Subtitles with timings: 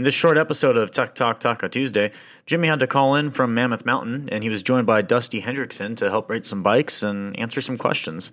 [0.00, 2.10] In this short episode of Tech Talk Taco Tuesday,
[2.46, 5.94] Jimmy had to call in from Mammoth Mountain, and he was joined by Dusty Hendrickson
[5.98, 8.32] to help rate some bikes and answer some questions.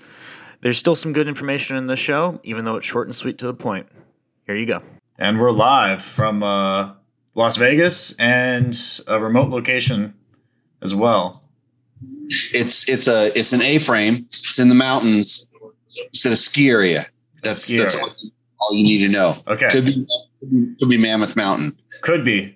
[0.62, 3.48] There's still some good information in this show, even though it's short and sweet to
[3.48, 3.88] the point.
[4.46, 4.82] Here you go.
[5.20, 6.94] And we're live from uh,
[7.36, 8.74] Las Vegas and
[9.06, 10.14] a remote location
[10.82, 11.44] as well.
[12.54, 14.24] It's it's a it's an A-frame.
[14.28, 15.50] It's in the mountains.
[16.14, 17.08] It's at a ski area.
[17.44, 18.08] That's Ski that's area.
[18.08, 18.16] all,
[18.62, 19.36] all you need to know.
[19.50, 19.68] Okay.
[19.68, 20.08] Could be
[20.40, 21.78] could be Mammoth Mountain.
[22.02, 22.56] Could be.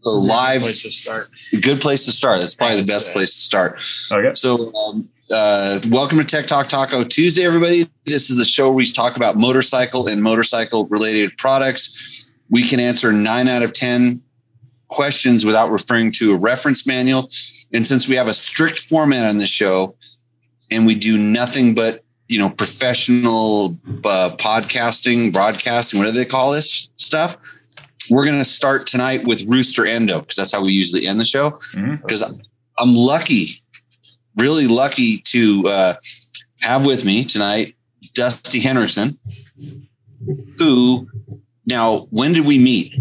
[0.00, 1.24] So live, place to start.
[1.60, 2.38] good place to start.
[2.38, 3.12] That's probably the best say.
[3.12, 3.82] place to start.
[4.12, 4.34] Okay.
[4.34, 7.84] So, um, uh, welcome to Tech Talk Taco Tuesday, everybody.
[8.04, 12.34] This is the show where we talk about motorcycle and motorcycle related products.
[12.50, 14.20] We can answer nine out of 10
[14.88, 17.28] questions without referring to a reference manual.
[17.72, 19.96] And since we have a strict format on this show
[20.70, 22.01] and we do nothing but,
[22.32, 27.36] you know, professional uh, podcasting, broadcasting, whatever they call this stuff,
[28.10, 31.20] we're going to start tonight with Roost or Endo because that's how we usually end
[31.20, 31.52] the show
[32.00, 32.22] because
[32.78, 33.62] I'm lucky,
[34.36, 35.94] really lucky to uh,
[36.62, 37.76] have with me tonight
[38.14, 39.18] Dusty Henderson,
[40.56, 41.06] who
[41.66, 42.94] now when did we meet?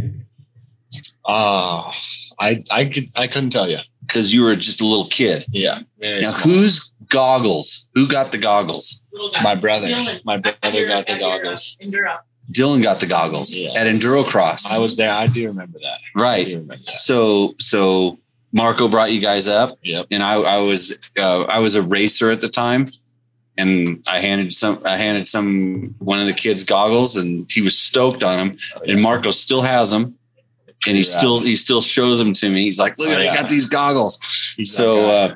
[1.25, 1.93] Ah,
[2.37, 3.79] I I could I couldn't tell you.
[4.01, 5.45] Because you were just a little kid.
[5.53, 6.90] Yeah, Now, small.
[7.11, 7.89] Whose goggles?
[7.95, 9.01] Who got the goggles?
[9.43, 9.87] my brother?
[9.87, 10.23] Dylan.
[10.25, 11.77] My brother got the goggles.
[11.81, 12.17] Enduro.
[12.51, 13.71] Dylan got the goggles Yeah.
[13.75, 14.71] at Enduro Cross.
[14.73, 15.11] I was there.
[15.11, 15.99] I do remember that.
[16.19, 16.47] Right.
[16.47, 16.85] remember that.
[16.97, 18.17] So so
[18.51, 19.77] Marco brought you guys up.
[19.83, 20.07] Yep.
[20.11, 22.87] and I, I was uh, I was a racer at the time,
[23.57, 27.77] and I handed some I handed some one of the kids goggles, and he was
[27.77, 28.57] stoked on them.
[28.87, 30.15] And Marco still has them,
[30.87, 31.17] and he Yeah.
[31.17, 32.63] still he still shows them to me.
[32.65, 34.19] He's like, "Look, Oh, I got these goggles."
[34.57, 35.35] He's so, that uh,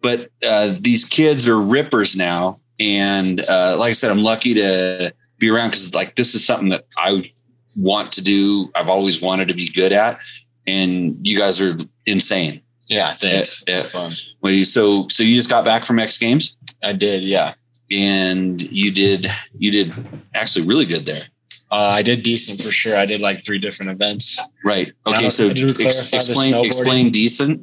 [0.00, 5.12] but uh, these kids are rippers now, and uh, like I said, I'm lucky to
[5.38, 7.30] be around because like this is something that I
[7.76, 8.70] want to do.
[8.74, 10.18] I've always wanted to be good at,
[10.66, 11.76] and you guys are
[12.06, 12.60] insane.
[12.88, 13.62] yeah, thanks.
[13.68, 13.82] yeah.
[13.82, 14.12] Fun.
[14.40, 17.22] Well, you, so so you just got back from X Games, I did.
[17.22, 17.54] Yeah.
[17.90, 19.26] and you did
[19.58, 19.92] you did
[20.34, 21.24] actually really good there,
[21.70, 22.96] Uh, I did decent for sure.
[22.96, 24.38] I did like three different events.
[24.64, 24.92] right?
[25.06, 27.62] Okay, so ex- explain explain decent.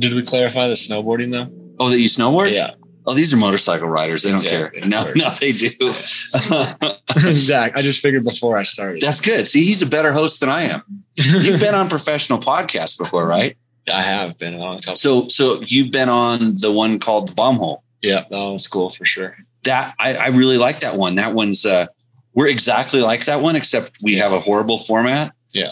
[0.00, 1.48] Did we clarify the snowboarding though?
[1.80, 2.52] Oh, that you snowboard?
[2.52, 2.70] Yeah.
[3.06, 4.22] Oh, these are motorcycle riders.
[4.22, 4.80] They don't Exactly.
[4.80, 4.88] care.
[4.90, 5.70] No, no, they do.
[7.34, 9.00] Zach, I just figured before I started.
[9.00, 9.46] That's good.
[9.48, 10.82] See, he's a better host than I am.
[11.14, 13.56] You've been on professional podcasts before, right?
[13.92, 14.96] I have been on a couple.
[14.96, 17.82] So, so you've been on the one called the Bomb Hole.
[18.02, 19.36] yeah, that was cool for sure.
[19.64, 21.14] That I, I really like that one.
[21.14, 21.86] That one's uh,
[22.34, 25.32] we're exactly like that one, except we have a horrible format.
[25.52, 25.70] Yeah.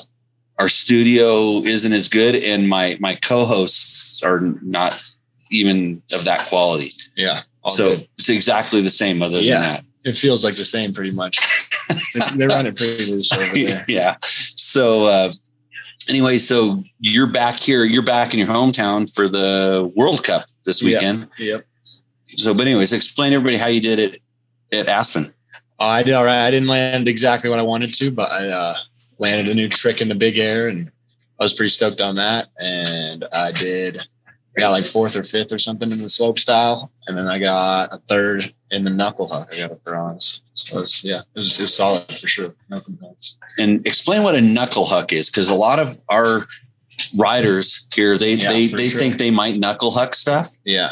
[0.58, 4.98] Our studio isn't as good, and my my co-hosts are not
[5.50, 6.90] even of that quality.
[7.16, 7.40] Yeah.
[7.68, 8.08] so good.
[8.18, 9.22] it's exactly the same.
[9.22, 9.54] Other Yeah.
[9.54, 11.38] than that, it feels like the same pretty much.
[12.14, 13.84] They- They're running pretty loose over there.
[13.88, 14.16] yeah.
[14.22, 15.32] So uh,
[16.08, 17.84] anyway, so you're back here.
[17.84, 21.28] You're back in your hometown for the World Cup this weekend.
[21.38, 21.64] Yep.
[22.36, 24.20] So, but anyways, explain everybody how you did it
[24.72, 25.32] at Aspen.
[25.78, 26.46] Uh, I did all right.
[26.46, 28.74] I didn't land exactly what I wanted to, but I uh,
[29.18, 30.90] landed a new trick in the big air, and
[31.38, 32.48] I was pretty stoked on that.
[32.58, 34.00] And I did.
[34.56, 37.38] I got like fourth or fifth or something in the slope style, and then I
[37.38, 39.50] got a third in the knuckle huck.
[39.52, 40.42] I got a bronze.
[40.54, 42.54] So it was, yeah, it was, it was solid for sure.
[42.70, 43.38] No complaints.
[43.58, 46.46] and explain what a knuckle huck is because a lot of our
[47.16, 48.98] riders here they Yeah, they they sure.
[49.00, 50.88] think they might knuckle huck stuff Yeah,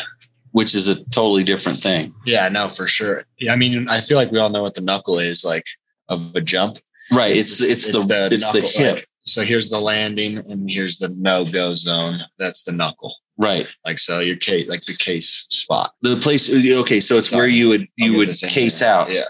[0.52, 3.25] which is a totally different thing yeah, no, for sure.
[3.38, 5.66] Yeah, I mean, I feel like we all know what the knuckle is like
[6.10, 6.78] of a jump.
[7.14, 10.99] right it's it's, the, it's the knuckle, hip like, so here's the landing, and here's
[10.99, 12.21] the no go zone.
[12.39, 13.15] That's the knuckle.
[13.39, 15.93] right Like so, your case, like the case spot.
[16.03, 18.91] the place uh, okay so it's where you would you would case there.
[18.95, 19.25] out Yeah,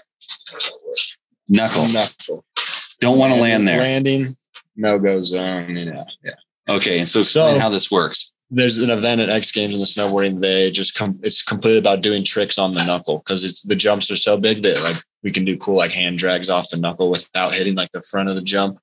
[1.49, 2.45] knuckle knuckle.
[3.01, 4.35] don't want to land there Landing,
[4.77, 5.77] no go zone.
[5.77, 6.35] You know, yeah.
[6.75, 9.87] okay and so So- how this works There's an event at X Games in the
[9.87, 10.41] snowboarding.
[10.41, 11.19] They just come.
[11.23, 14.63] It's completely about doing tricks on the knuckle because it's the jumps are so big
[14.63, 17.91] that like we can do cool like hand drags off the knuckle without hitting like
[17.93, 18.77] the front of the jump.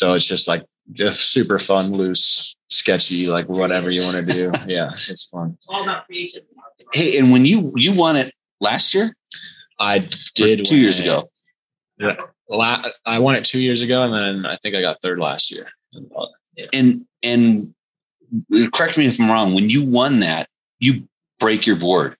[0.00, 4.50] So it's just like just super fun, loose, sketchy, like whatever you want to do.
[4.66, 5.58] Yeah, it's fun.
[5.68, 6.48] All about creativity.
[6.94, 8.32] hey and when you you won it
[8.62, 9.14] last year
[9.78, 11.04] I did two years it.
[11.04, 11.30] ago
[12.48, 15.50] La- I won it two years ago, and then I think I got third last
[15.52, 15.66] year.
[16.72, 17.74] and and
[18.72, 20.48] correct me if i'm wrong when you won that
[20.78, 21.06] you
[21.38, 22.16] break your board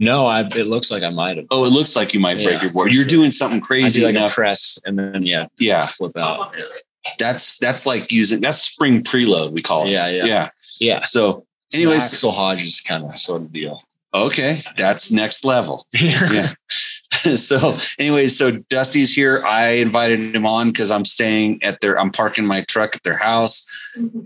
[0.00, 0.40] No, I.
[0.40, 1.46] It looks like I might have.
[1.50, 2.92] Oh, it looks like you might break your board.
[2.92, 3.08] You're sure.
[3.08, 4.32] doing something crazy do like enough.
[4.32, 6.56] a press, and then yeah, yeah, flip out.
[7.18, 9.52] that's that's like using that's spring preload.
[9.52, 9.90] We call it.
[9.90, 10.48] Yeah, yeah, yeah.
[10.80, 11.02] yeah.
[11.02, 11.44] So,
[11.74, 13.82] Anyways, anyways, Axell Hodges kind of sort of deal.
[14.14, 15.86] okay, that's next level.
[15.94, 16.48] Yeah.
[17.36, 19.42] so anyways, so Dusty's here.
[19.44, 23.18] I invited him on because I'm staying at their I'm parking my truck at their
[23.18, 23.68] house.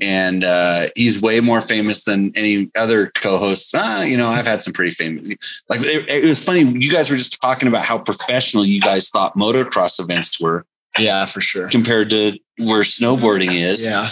[0.01, 3.73] And uh, he's way more famous than any other co-hosts.
[3.75, 5.63] Ah, you know, I've had some pretty famous.
[5.69, 6.61] Like it, it was funny.
[6.61, 10.67] You guys were just talking about how professional you guys thought motocross events were
[10.99, 11.69] Yeah, for sure.
[11.71, 13.85] compared to where snowboarding is.
[13.85, 14.11] Yeah.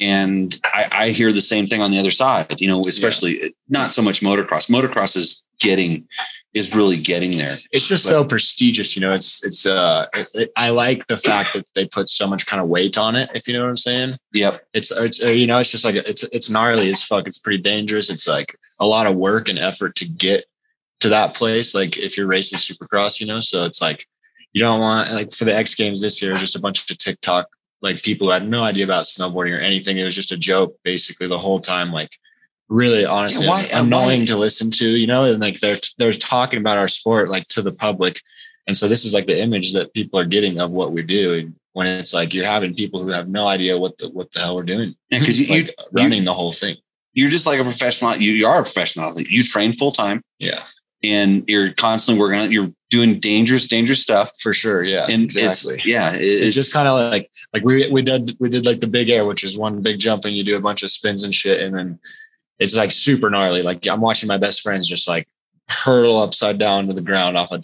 [0.00, 2.60] And I, I hear the same thing on the other side.
[2.60, 4.70] You know, especially not so much motocross.
[4.70, 6.06] Motocross is getting
[6.54, 7.56] is really getting there.
[7.70, 9.14] It's just But- so prestigious, you know.
[9.14, 12.68] It's it's uh, it, I like the fact that they put so much kind of
[12.68, 13.30] weight on it.
[13.34, 14.16] If you know what I'm saying.
[14.32, 14.62] Yep.
[14.74, 17.26] It's it's uh, you know, it's just like it's it's gnarly as fuck.
[17.26, 18.10] It's pretty dangerous.
[18.10, 20.44] It's like a lot of work and effort to get
[21.00, 21.74] to that place.
[21.74, 23.40] Like if you're racing Supercross, you know.
[23.40, 24.06] So it's like
[24.52, 27.48] you don't want like for the X Games this year, just a bunch of TikTok
[27.82, 29.98] like people who had no idea about snowboarding or anything.
[29.98, 31.92] It was just a joke basically the whole time.
[31.92, 32.16] Like
[32.72, 36.12] really honestly why- uh, annoying why- to listen to, you know, and like they're they're
[36.12, 38.20] talking about our sport like to the public.
[38.66, 41.52] And so this is like the image that people are getting of what we do
[41.74, 44.54] when it's like you're having people who have no idea what the what the hell
[44.56, 44.94] we're doing.
[45.10, 46.76] Because you, you like running the whole thing.
[47.14, 48.16] you're just like a professional.
[48.16, 49.28] You, you are a professional athlete.
[49.30, 50.60] You train full time Yeah,
[51.02, 52.52] and you're constantly working on it.
[52.52, 54.30] You're doing dangerous, dangerous stuff.
[54.40, 54.82] for sure.
[54.84, 55.74] Yeah, And exactly.
[55.76, 56.12] It's, yeah.
[56.14, 58.86] it- It's It's just kind of like like we we did we did like the
[58.98, 61.34] big air, which is one big jump, and you do a bunch of spins and
[61.34, 61.98] shit, and then
[62.62, 63.62] it's like super gnarly.
[63.62, 65.28] Like I'm watching my best friends just like
[65.68, 67.60] hurtle upside down to the ground off a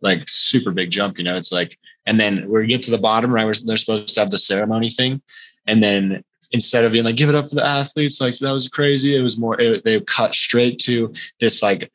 [0.00, 1.18] like super big jump.
[1.18, 3.44] You know, it's like, and then we get to the bottom, right?
[3.44, 5.22] Where they're supposed to have the ceremony thing,
[5.66, 8.68] and then instead of being like give it up for the athletes, like that was
[8.68, 9.16] crazy.
[9.16, 11.90] It was more it, they cut straight to this like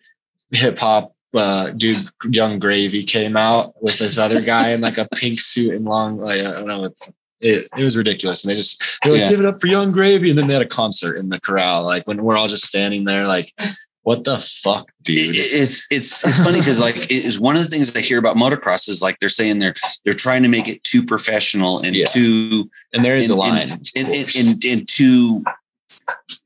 [0.51, 5.07] hip hop uh, dude, Yung Gravy came out with this other guy in like a
[5.13, 8.43] pink suit and long, like I don't know, it's it, it was ridiculous.
[8.43, 9.29] And they just they like, Yeah.
[9.29, 11.83] give it up for Yung Gravy, and then they had a concert in the corral,
[11.83, 13.53] like when we're all just standing there, like,
[14.03, 15.17] what the fuck, dude?
[15.35, 18.37] it's it's it's funny because like it is one of the things I hear about
[18.37, 19.73] motocross is like they're saying they're
[20.05, 22.05] they're trying to make it too professional and Yeah.
[22.05, 23.69] too And there is a and- line.
[23.71, 24.35] and, and, course.
[24.39, 25.43] and, and too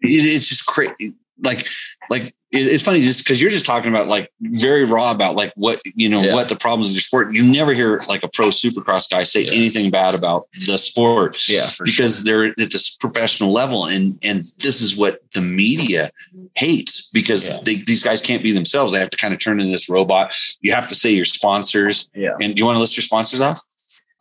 [0.02, 1.14] it, it's just crazy
[1.44, 1.66] like
[2.10, 5.82] like it's funny just because you're just talking about like very raw about like what
[5.96, 6.34] you know Yeah.
[6.34, 9.46] what the problems of your sport you never hear like a pro supercross guy say
[9.46, 9.52] Yeah.
[9.54, 12.24] anything bad about the sport yeah, because sure.
[12.26, 16.12] they're at this professional level and and this is what the media
[16.56, 17.60] hates because Yeah.
[17.64, 20.36] they, these guys can't be themselves they have to kind of turn into this robot
[20.62, 22.32] you have to say your sponsors Yeah.
[22.42, 23.62] and do you want to list your sponsors off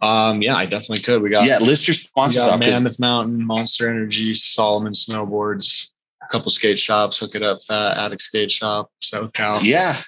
[0.02, 1.20] Um, yeah, I definitely could.
[1.20, 4.92] We got yeah list your We sponsors got off 'cause- Mammoth Mountain, Monster Energy, Salomon
[4.94, 5.88] Snowboards,
[6.30, 10.00] couple skate shops, Hook It Up, Fat Attic Skate Shop, SoCal, yeah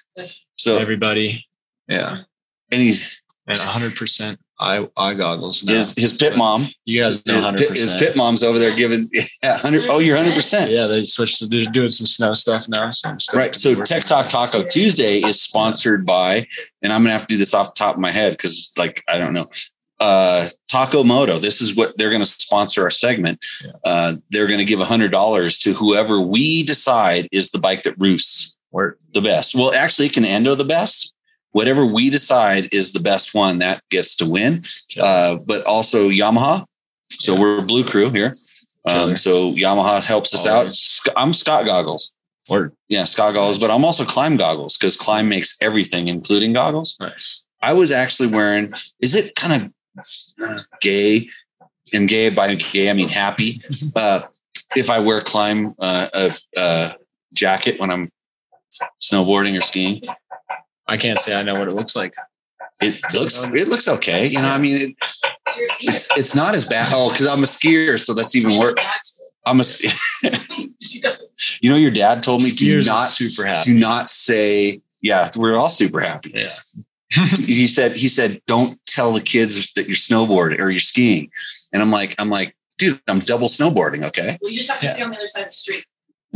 [0.56, 1.46] so everybody.
[1.88, 2.22] Yeah.
[2.70, 5.64] and he's And 100% eye, eye goggles.
[5.64, 5.74] Now.
[5.74, 7.56] his his pit mom You guys know his, 100%.
[7.58, 9.10] pit, his pit mom's over there giving
[9.42, 12.90] yeah, 100 oh you're 100% Yeah, they switched to they're doing some snow stuff now.
[12.90, 13.54] So I'm Right.
[13.54, 14.28] So Tech Talk.
[14.28, 16.46] Taco Tuesday is sponsored by,
[16.82, 19.02] and I'm gonna have to do this off the top of my head because like
[19.08, 19.46] I don't know.
[20.02, 21.38] Uh Taco Moto.
[21.38, 23.38] This is what they're gonna sponsor our segment.
[23.64, 23.70] Yeah.
[23.84, 27.94] Uh they're gonna give a hundred dollars to whoever we decide is the bike that
[27.98, 28.98] roosts Word.
[29.14, 29.54] the best.
[29.54, 31.12] Well, actually it can endo the best.
[31.52, 34.62] Whatever we decide is the best one that gets to win.
[34.98, 36.64] Uh, but also Yamaha.
[37.18, 37.40] So Yeah.
[37.40, 38.32] we're Blue Crew here.
[38.88, 40.58] Um, so Yamaha helps us out.
[40.60, 40.78] Always.
[40.78, 42.16] Sc- I'm Scott Goggles.
[42.48, 42.72] Word.
[42.88, 46.96] Yeah, Scott goggles, but I'm also Klim goggles because Klim makes everything, including goggles.
[46.98, 47.44] Nice.
[47.60, 48.72] I was actually wearing.
[49.00, 49.70] Is it kind of
[50.80, 51.28] gay?
[51.94, 53.62] And gay by gay, I mean happy.
[53.94, 54.22] Uh,
[54.76, 56.94] if I wear Klim uh, a, a
[57.34, 58.08] jacket when I'm
[59.02, 60.00] snowboarding or skiing,
[60.88, 62.14] I can't say I know what it looks like.
[62.80, 64.26] it looks it looks okay.
[64.26, 64.96] You know, I mean, it,
[65.82, 66.92] it's it's not as bad.
[66.94, 68.74] Oh, because I'm a skier, so that's even worse.
[69.46, 69.64] I'm a.
[71.60, 73.72] You know, your dad told me do Skiers not super happy.
[73.72, 74.80] do not say.
[75.00, 76.30] Yeah, we're all super happy.
[76.34, 76.54] Yeah.
[77.46, 81.30] he said he said don't tell the kids that you're snowboarding or you're skiing
[81.72, 84.86] and i'm like i'm like dude i'm double snowboarding okay Well, you just have to
[84.86, 84.92] Yeah.
[84.94, 85.84] stay on the other side of the street.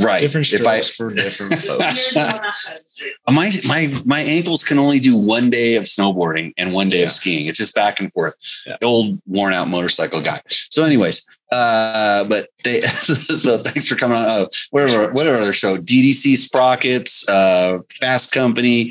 [0.02, 2.12] right Different if i for different folks.
[2.12, 3.12] Skiers are on that side of the street.
[3.30, 7.06] my my my ankles can only do one day of snowboarding and one day Yeah.
[7.06, 8.34] of skiing it's just back and forth
[8.66, 8.76] Yeah.
[8.84, 12.80] old worn out motorcycle guy so anyways uh but they
[13.44, 18.90] so thanks for coming on uh whatever whatever other show ddc sprockets uh fast company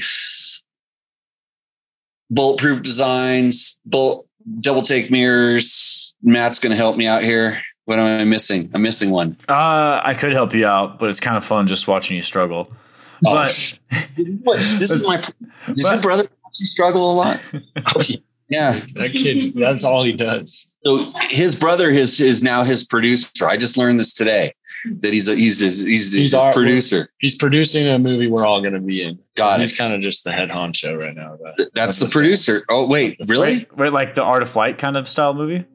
[2.29, 4.27] bulletproof designs bolt
[4.59, 9.09] double take mirrors matt's gonna help me out here what am i missing i'm missing
[9.11, 12.23] one Uh, I could help you out, but it's kind of fun just watching you
[12.23, 12.71] struggle.
[13.27, 13.79] Oh, But
[14.43, 17.39] what this is my does your brother watch you struggle a lot
[18.49, 20.75] yeah That kid, that's all he does.
[20.85, 23.47] So his brother is is now his producer.
[23.47, 24.53] I just learned this today.
[24.99, 27.09] That he's a he's a, he's, he's, He's a our- producer.
[27.19, 29.19] He's producing a movie we're all going to be in.
[29.35, 29.61] Got it.
[29.61, 31.37] He's kind of just the head honcho right now.
[31.41, 32.11] but- Th- That's the thing.
[32.11, 32.63] producer.
[32.69, 33.57] Oh wait, really?
[33.57, 35.65] Wait, wait, like the Art of Flight kind of style movie?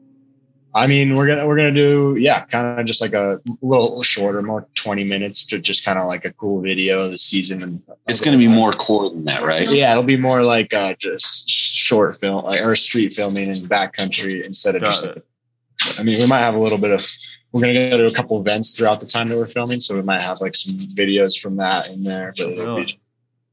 [0.73, 4.41] I mean, we're gonna we're gonna do yeah, kind of just like a little shorter,
[4.41, 7.61] more twenty minutes, to just kind of like a cool video of the season.
[7.61, 9.69] And It's going to be more core than that, right?
[9.69, 14.45] Yeah, it'll be more like uh, just short film, like or street filming in backcountry
[14.45, 15.99] instead of Got just.
[15.99, 17.05] I mean, we might have a little bit of.
[17.51, 20.01] We're gonna go to a couple events throughout the time that we're filming, so we
[20.01, 22.33] might have like some videos from that in there.
[22.37, 22.99] But it'll be,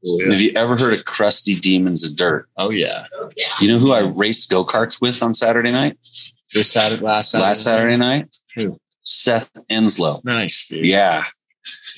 [0.05, 0.31] cool, yeah.
[0.31, 2.47] Have you ever heard of Crusty Demons of Dirt?
[2.57, 3.47] Oh yeah, Yeah.
[3.59, 5.97] You know who I raced go karts with on Saturday night?
[6.53, 8.35] this Saturday, last Saturday, Last Saturday night?
[8.55, 8.79] Who?
[9.03, 10.23] Seth Enslow.
[10.23, 10.85] Nice, dude.
[10.85, 11.25] Yeah.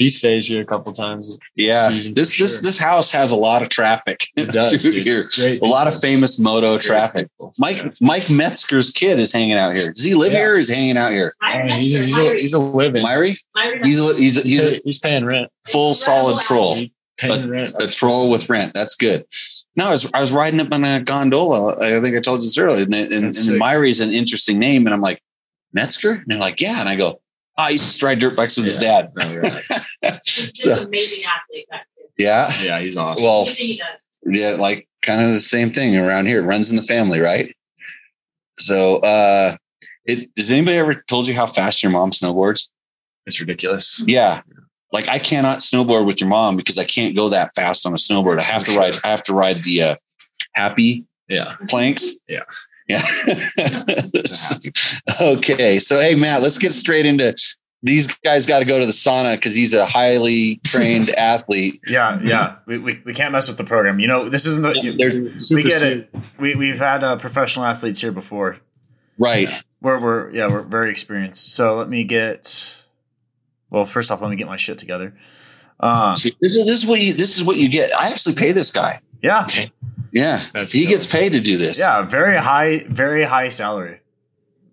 [0.02, 1.38] He stays here a couple times.
[1.56, 1.90] Yeah.
[1.90, 2.48] This for this sure.
[2.62, 4.28] this house has a lot of traffic.
[4.36, 4.72] It does.
[4.72, 5.04] to dude.
[5.04, 5.30] here.
[5.36, 7.28] Great A lot of famous moto Great traffic.
[7.30, 7.54] people.
[7.58, 9.92] Mike Mike Metzger's kid is hanging out here.
[9.94, 10.40] Does he live Yeah.
[10.40, 11.34] here or is he hanging out here?
[11.42, 13.04] Uh, he's, a, he's, a, he's a living.
[13.04, 13.36] Myri?
[13.56, 15.50] Myri- He's a he's a, he's a he's paying rent.
[15.68, 16.84] full solid troll.
[17.20, 17.76] Paying rent.
[17.82, 18.74] A troll with rent.
[18.74, 19.26] That's good.
[19.78, 21.76] No, I was I was riding up on a gondola.
[21.80, 22.84] I think I told you this earlier.
[22.84, 23.48] And, and, and That's.
[23.50, 24.86] Myri is an interesting name.
[24.88, 25.22] And I'm like,
[25.74, 26.12] Metzger?
[26.14, 26.80] And they're like, yeah.
[26.82, 27.22] And I go,
[27.58, 29.12] I used to ride dirt bikes with his dad.
[29.20, 30.20] No, right.
[30.26, 31.68] He's an amazing athlete.
[32.18, 32.52] Yeah.
[32.62, 33.26] Yeah, he's awesome.
[33.26, 33.82] Well, he
[34.26, 36.40] yeah, like kind of the same thing around here.
[36.42, 37.56] It runs in the family, right?
[38.60, 39.56] So, uh,
[40.06, 42.70] it has anybody ever told you how fast your mom snowboards?
[43.28, 44.04] it's ridiculous.
[44.08, 44.42] Yeah.
[44.92, 47.96] Like I cannot snowboard with your mom because I can't go that fast on a
[47.98, 48.40] snowboard.
[48.40, 49.96] I have to ride, I have to ride the uh
[50.54, 51.56] happy Yeah.
[51.70, 52.12] planks.
[52.28, 52.42] Yeah.
[52.92, 53.02] Yeah.
[53.58, 54.52] It's
[55.08, 55.80] a happy okay.
[55.80, 57.34] So hey Matt, let's get straight into
[57.84, 61.82] these guys got to go to the sauna because he's a highly trained athlete.
[61.88, 62.58] Yeah, yeah.
[62.68, 64.00] We, we, we can't mess with the program.
[64.00, 64.96] You know, this isn't the.
[64.98, 66.14] They're- we get it.
[66.40, 68.58] We, we've had uh, professional athletes here before.
[69.18, 69.50] right.
[69.82, 71.56] We're, we're, yeah, we're very experienced.
[71.56, 72.76] So let me get.
[73.72, 75.18] Well, first off, let me get my shit together.
[75.80, 77.92] Uh, See, this is this is what you this is what you get.
[78.00, 79.02] I actually pay this guy.
[79.24, 79.48] yeah,
[80.12, 80.42] Yeah.
[80.54, 81.80] That's he gets paid to do this.
[81.80, 82.02] yeah.
[82.04, 84.00] Very high, very high salary.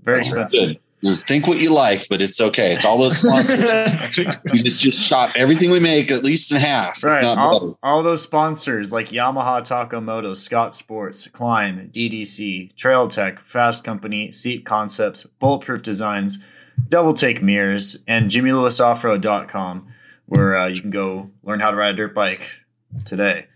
[0.02, 0.76] Very That's expensive.
[1.02, 1.18] Good.
[1.28, 2.72] Think what you like, but it's okay.
[2.72, 3.58] It's all those sponsors.
[4.52, 6.96] we just just chop everything we make at least in half.
[6.96, 7.22] It's Right.
[7.22, 7.38] not.
[7.38, 13.84] All, all those sponsors like Yamaha Taco Moto, Scott Sports, Klim, DDC, Trail Tech, Fast
[13.84, 16.40] Company, Seat Concepts, Bulletproof Designs,
[16.88, 19.86] Double Take Mirrors, and JimmyLewisOffroad.com,
[20.26, 22.56] where uh, you can go learn how to ride a dirt bike
[23.04, 23.46] today.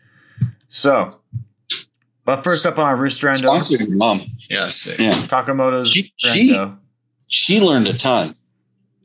[0.68, 1.08] So,
[2.24, 4.22] but first up on our Roost or Endo, Sponsored your mom.
[4.50, 4.98] Yeah, sick.
[5.00, 5.26] Yeah.
[5.26, 6.56] Taco Moto's She- she-
[7.28, 8.34] She learned a ton.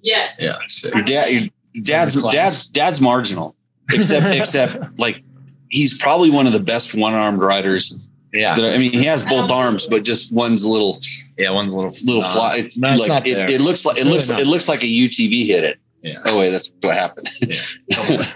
[0.01, 0.37] Yes.
[0.41, 0.93] Yeah, sick.
[0.93, 1.49] Your dad, your
[1.83, 3.55] dad's dad's dad's marginal,
[3.93, 5.21] except except like
[5.69, 7.95] he's probably one of the best one armed riders.
[8.33, 8.55] Yeah.
[8.55, 10.99] That, I mean, he has both arms, but just one's a little
[11.37, 12.55] Yeah, one's a little little uh, fly.
[12.57, 13.49] It's no, it's like not it, there.
[13.51, 15.79] it looks like it looks really it looks like a UTV hit it.
[16.01, 16.19] Yeah.
[16.25, 17.27] Oh wait, that's what happened.
[17.41, 17.55] Yeah.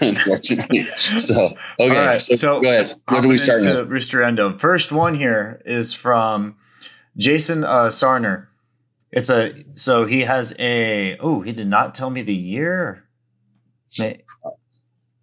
[0.00, 0.86] Unfortunately.
[0.96, 2.88] So okay, right, so, go ahead.
[2.88, 3.88] What hopping do we start with?
[3.88, 4.56] Roost or Endo.
[4.58, 6.56] First one here is from
[7.16, 8.48] Jason uh, Sarner.
[9.10, 13.04] It's a so he has a oh he did not tell me the year.
[13.98, 14.22] May,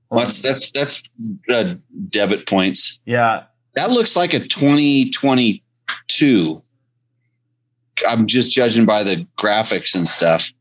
[0.09, 1.03] What's that's that's
[1.51, 1.73] uh,
[2.09, 2.99] debit points.
[3.05, 3.43] yeah
[3.75, 6.63] That looks like a 2022.
[8.07, 10.53] I'm just judging by the graphics and stuff.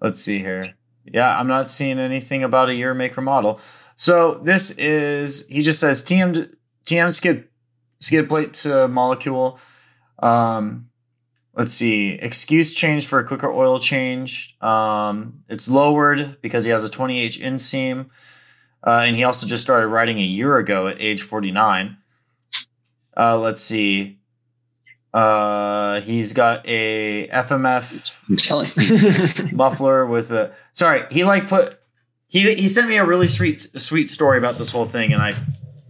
[0.00, 0.62] Let's see here.
[1.04, 3.60] Yeah, I'm not seeing anything about a year, make, or model.
[3.94, 7.48] So this is he just says TM TM skid
[8.00, 9.58] skid plate to molecule.
[10.18, 10.90] Um,
[11.54, 14.56] let's see, excuse change for a quicker oil change.
[14.60, 18.10] Um, it's lowered because he has a 20H inseam,
[18.86, 21.96] uh, and he also just started riding a year ago at age 49.
[23.16, 24.18] Uh, let's see.
[25.14, 29.52] Uh, he's got a FMF I'm telling you.
[29.56, 31.80] muffler with a sorry he like put
[32.28, 35.32] he he sent me a really sweet sweet story about this whole thing and i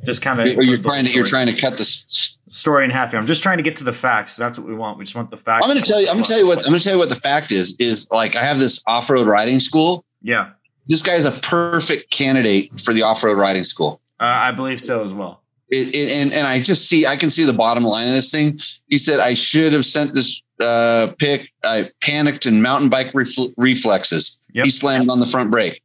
[0.05, 2.41] just kind of you're trying to you're trying to cut this.
[2.47, 4.75] story in half here i'm just trying to get to the facts that's what we
[4.75, 6.07] want we just want the facts I'm going to tell you.
[6.09, 6.59] I'm going to tell you what.
[6.59, 7.77] I'm going to tell you what the fact is.
[7.81, 10.05] Is like I have this off road riding school.
[10.23, 10.51] yeah
[10.87, 14.01] This guy's a perfect candidate for the off road riding school.
[14.21, 17.29] uh, i believe so as well It, it, and and I just see I can
[17.31, 18.59] see the bottom line of this thing.
[18.87, 21.51] He said I should have sent this uh, pic.
[21.65, 24.39] I panicked and mountain bike refl- reflexes.
[24.53, 24.65] Yep.
[24.65, 25.83] He slammed on the front brake.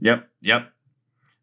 [0.00, 0.70] yep yep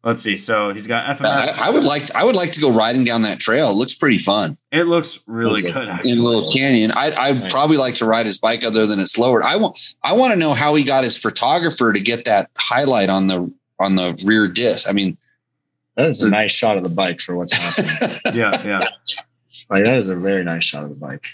[0.04, 1.24] let's see so he's got fmf
[1.58, 3.70] I, I would like to, I would like to go riding down that trail.
[3.70, 5.72] It looks pretty fun it looks really Okay.
[5.72, 6.14] good in actually.
[6.16, 6.90] Little Canyon.
[6.92, 7.52] I I'd Nice.
[7.52, 9.42] probably like to ride his bike other than it's lowered.
[9.44, 13.08] I want I want to know how he got his photographer to get that highlight
[13.10, 14.88] on the on the rear disc.
[14.88, 15.16] I mean,
[15.98, 18.18] That's a nice shot of the bike for what's happening.
[18.34, 18.84] yeah yeah
[19.68, 21.26] like that is a very nice shot of the bike.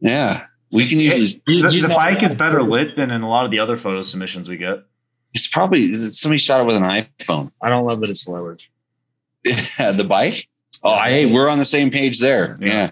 [0.00, 3.28] yeah, we can It's- usually the, He's the bike is better lit than in a
[3.28, 4.84] lot of the other photo submissions we get
[5.34, 7.50] It's probably somebody shot it with an iPhone.
[7.60, 8.62] I don't love that it's lowered.
[9.44, 10.48] the bike.
[10.84, 12.56] Oh, I, hey, we're on the same page there.
[12.60, 12.90] Yeah.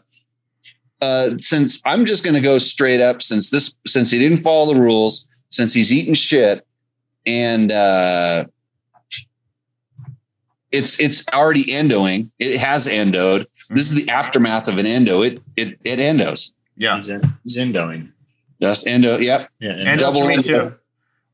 [1.00, 4.74] Uh, since I'm just going to go straight up, since this, since he didn't follow
[4.74, 6.66] the rules, since he's eating shit,
[7.26, 8.44] and uh,
[10.72, 12.30] it's it's already endoing.
[12.38, 13.46] It has endoed.
[13.70, 15.22] This is the aftermath of an endo.
[15.22, 16.52] It it it endos.
[16.76, 16.96] Yeah.
[16.96, 18.12] He's, in, he's endoing.
[18.62, 19.18] Just endo.
[19.18, 19.50] Yep.
[19.60, 19.70] Yeah.
[19.70, 20.70] And And Double me endo.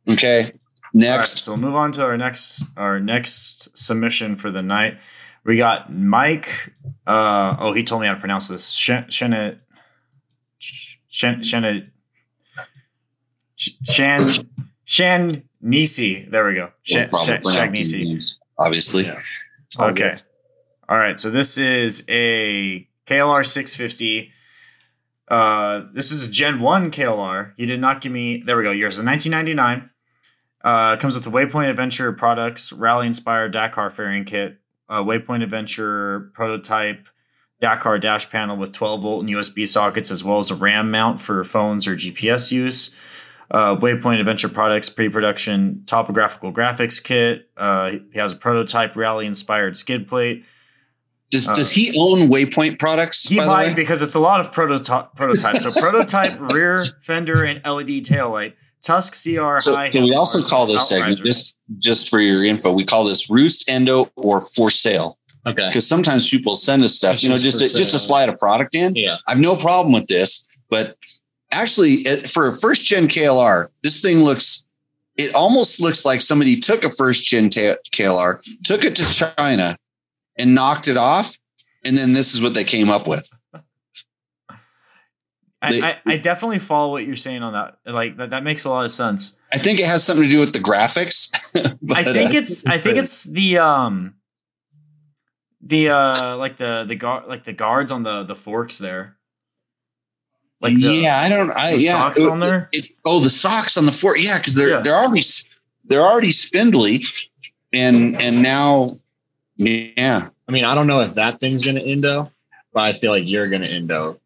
[0.07, 0.13] too.
[0.15, 0.39] Okay.
[0.41, 0.55] All right,
[0.95, 1.39] Next.
[1.39, 4.99] so we'll move on to our next our next submission for the night.
[5.45, 6.73] We got Mike.
[7.07, 8.71] Uh, oh, he told me how to pronounce this.
[8.73, 9.61] Shen Shen
[11.09, 11.91] Shen Shen
[13.85, 14.21] Shan
[14.85, 16.27] Shan Nisi.
[16.31, 16.71] There we go.
[16.83, 19.05] Shan We'll Shan probably pronounce Shagnisi.
[19.05, 19.05] it, Obviously.
[19.07, 19.21] Yeah.
[19.79, 20.23] Okay.
[20.89, 21.19] All right.
[21.19, 24.33] So this is a KLR 650.
[25.29, 27.53] Uh, this is a Gen 1 KLR.
[27.57, 29.91] He did not give me, there we go, Yours So 1999.
[30.65, 34.59] Uh, comes with the Waypoint Adventure products, rally inspired Dakar fairing kit,
[34.89, 37.07] uh, Waypoint Adventure prototype
[37.61, 41.21] Dakar dash panel with 12 volt and USB sockets, as well as a RAM mount
[41.21, 42.95] for phones or GPS use.
[43.51, 47.49] Uh, Waypoint Adventure Products pre-production topographical graphics kit.
[47.57, 50.45] Uh, he has a prototype rally-inspired skid plate.
[51.31, 53.25] Does Uh, does he own Waypoint products?
[53.29, 55.63] He by might because it's a lot of prototype prototypes.
[55.63, 58.55] So prototype rear fender and LED taillight.
[58.83, 59.91] Tusk CR So high.
[59.91, 62.73] can we also call this segment just just for your info?
[62.73, 65.67] We call this roost endo or for sale Okay.
[65.69, 67.99] because sometimes people send us stuff, It's you know, just just for to, just to
[67.99, 68.07] sale.
[68.09, 68.95] slide a product in.
[68.95, 69.17] Yeah.
[69.27, 70.97] I have no problem with this, but
[71.51, 74.65] actually, for a first gen KLR, this thing looks.
[75.17, 79.79] It almost looks like somebody took a first gen KLR, took it to China,
[80.37, 81.39] and knocked it off,
[81.85, 83.29] and then this is what they came up with.
[83.55, 83.61] they-
[85.83, 87.79] I, I, I definitely follow what you're saying on that.
[87.91, 89.35] Like that, that makes a lot of sense.
[89.53, 91.31] I think it has something to do with the graphics.
[91.83, 94.15] but, I think uh, it's I think it's the um
[95.63, 99.16] the uh like the the guard like the guards on the the forks there.
[100.61, 101.51] Like the, yeah, I don't.
[101.51, 101.93] I the yeah.
[101.93, 102.69] socks on there?
[102.73, 104.17] It- oh, the socks on the fork.
[104.21, 104.81] Yeah, because they're Yeah.
[104.81, 105.23] they're already
[105.85, 107.05] they're already spindly,
[107.73, 108.89] and and now,
[109.57, 110.29] yeah.
[110.49, 112.31] I mean, I don't know if that thing's gonna endo,
[112.73, 114.19] but I feel like you're gonna endo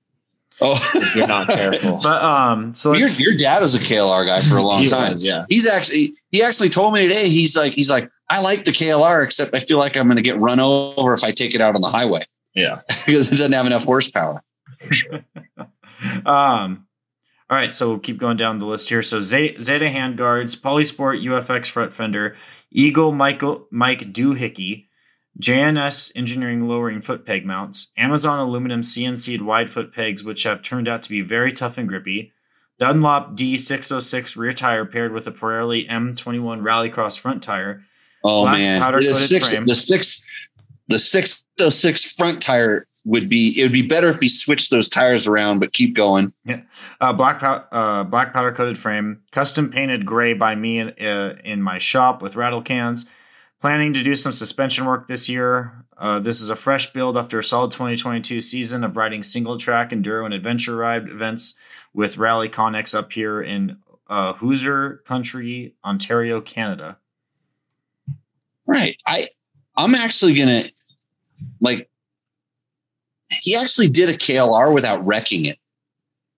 [0.63, 1.97] Oh, if you're not careful.
[2.03, 5.15] But um so your your dad was a KLR guy for a long time.
[5.15, 5.47] was, yeah.
[5.49, 7.29] He's actually he actually told me today.
[7.29, 10.23] He's like he's like I like the KLR, except I feel like I'm going to
[10.23, 12.83] get run over if I take it out on the highway Yeah.
[13.07, 14.43] because it doesn't have enough horsepower.
[16.27, 16.87] um
[17.51, 19.03] all right, so we'll keep going down the list here.
[19.03, 22.37] So Zeta, Zeta handguards, Polisport UFX front fender,
[22.71, 24.87] Eagle Michael Mike Doohickey,
[25.43, 30.87] JNS engineering lowering foot peg mounts, Amazon aluminum CNC'd wide foot pegs, which have turned
[30.87, 32.33] out to be very tough and grippy,
[32.79, 37.83] Dunlop D606 rear tire paired with a Pirelli M21 Rallycross front tire,
[38.23, 40.25] Oh man, the six the six
[40.89, 44.71] the six oh six front tire would be it would be better if he switched
[44.71, 46.33] those tires around, but keep going.
[47.01, 51.37] uh, black pow- uh, black powder coated frame, custom painted gray by me in, uh,
[51.45, 53.07] in my shop with rattle cans.
[53.61, 55.85] Planning to do some suspension work this year.
[55.99, 59.91] Uh, this is a fresh build after a solid 2022 season of riding single track
[59.91, 61.57] enduro and adventure ride events
[61.93, 63.77] with Rally Connex up here in
[64.09, 66.97] uh, Hoosier Country, Ontario, Canada.
[68.67, 69.01] Right.
[69.07, 69.29] I
[69.77, 70.71] I'm actually gonna
[71.61, 71.91] like
[73.43, 75.59] he actually did a KLR without wrecking it.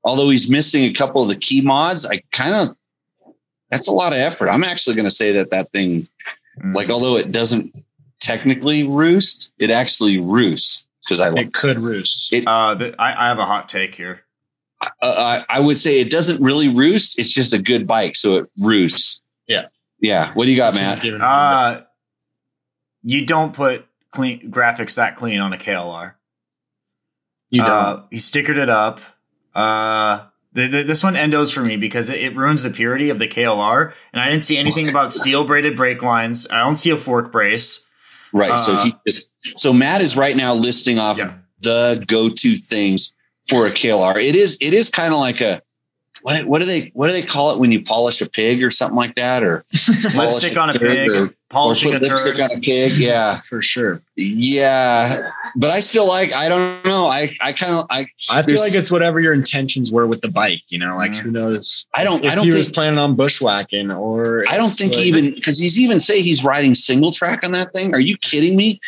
[0.05, 2.77] Although he's missing a couple of the key mods, I kind of
[3.71, 4.49] that's a lot of effort.
[4.51, 6.07] I'm actually going to say that that thing,
[6.61, 6.75] Mm.
[6.77, 7.75] like, although it doesn't
[8.21, 11.47] technically roost, it actually roosts because I like.
[11.47, 12.31] It could roost.
[12.31, 14.21] It- Uh, the, I, I have a hot take here.
[14.83, 17.19] Uh, I, I would say it doesn't really roost.
[17.19, 19.23] It's just a good bike, so it roosts.
[19.47, 19.69] Yeah.
[20.01, 20.35] Yeah.
[20.35, 21.01] What do you got, Matt?
[21.01, 21.83] Give it a- Uh,
[23.03, 26.13] you don't put clean graphics that clean on a KLR.
[27.53, 27.71] You don't.
[27.71, 29.01] Uh, he stickered it up.
[29.55, 33.19] Uh, the, the, this one endos for me because it, it ruins the purity of
[33.19, 36.47] the KLR, and I didn't see anything about steel braided brake lines.
[36.51, 37.85] I don't see a fork brace.
[38.33, 38.59] Right.
[38.59, 41.35] so Uh, he just, so Matt is right now listing off Yeah.
[41.61, 43.13] the go-to things
[43.47, 44.17] for a KLR.
[44.17, 45.63] It is it is kind of like a
[46.23, 48.71] what what do they what do they call it when you polish a pig or
[48.71, 49.65] something like that or
[50.15, 52.51] polish Lipstick on a pig, or, or polishing a lipstick turd.
[52.51, 52.93] on a pig?
[52.93, 54.03] Yeah, for sure.
[54.17, 55.31] yeah.
[55.57, 58.75] But I still like I don't know I I kind of I I feel like
[58.75, 60.63] it's whatever your intentions were with the bike.
[60.69, 61.19] You know, like Mhm.
[61.21, 61.87] who knows?
[61.95, 65.05] I don't If I don't he was planning on bushwhacking, or I don't think like-
[65.05, 67.95] even because he's even say he's riding single track on that thing.
[67.95, 68.81] Are you kidding me?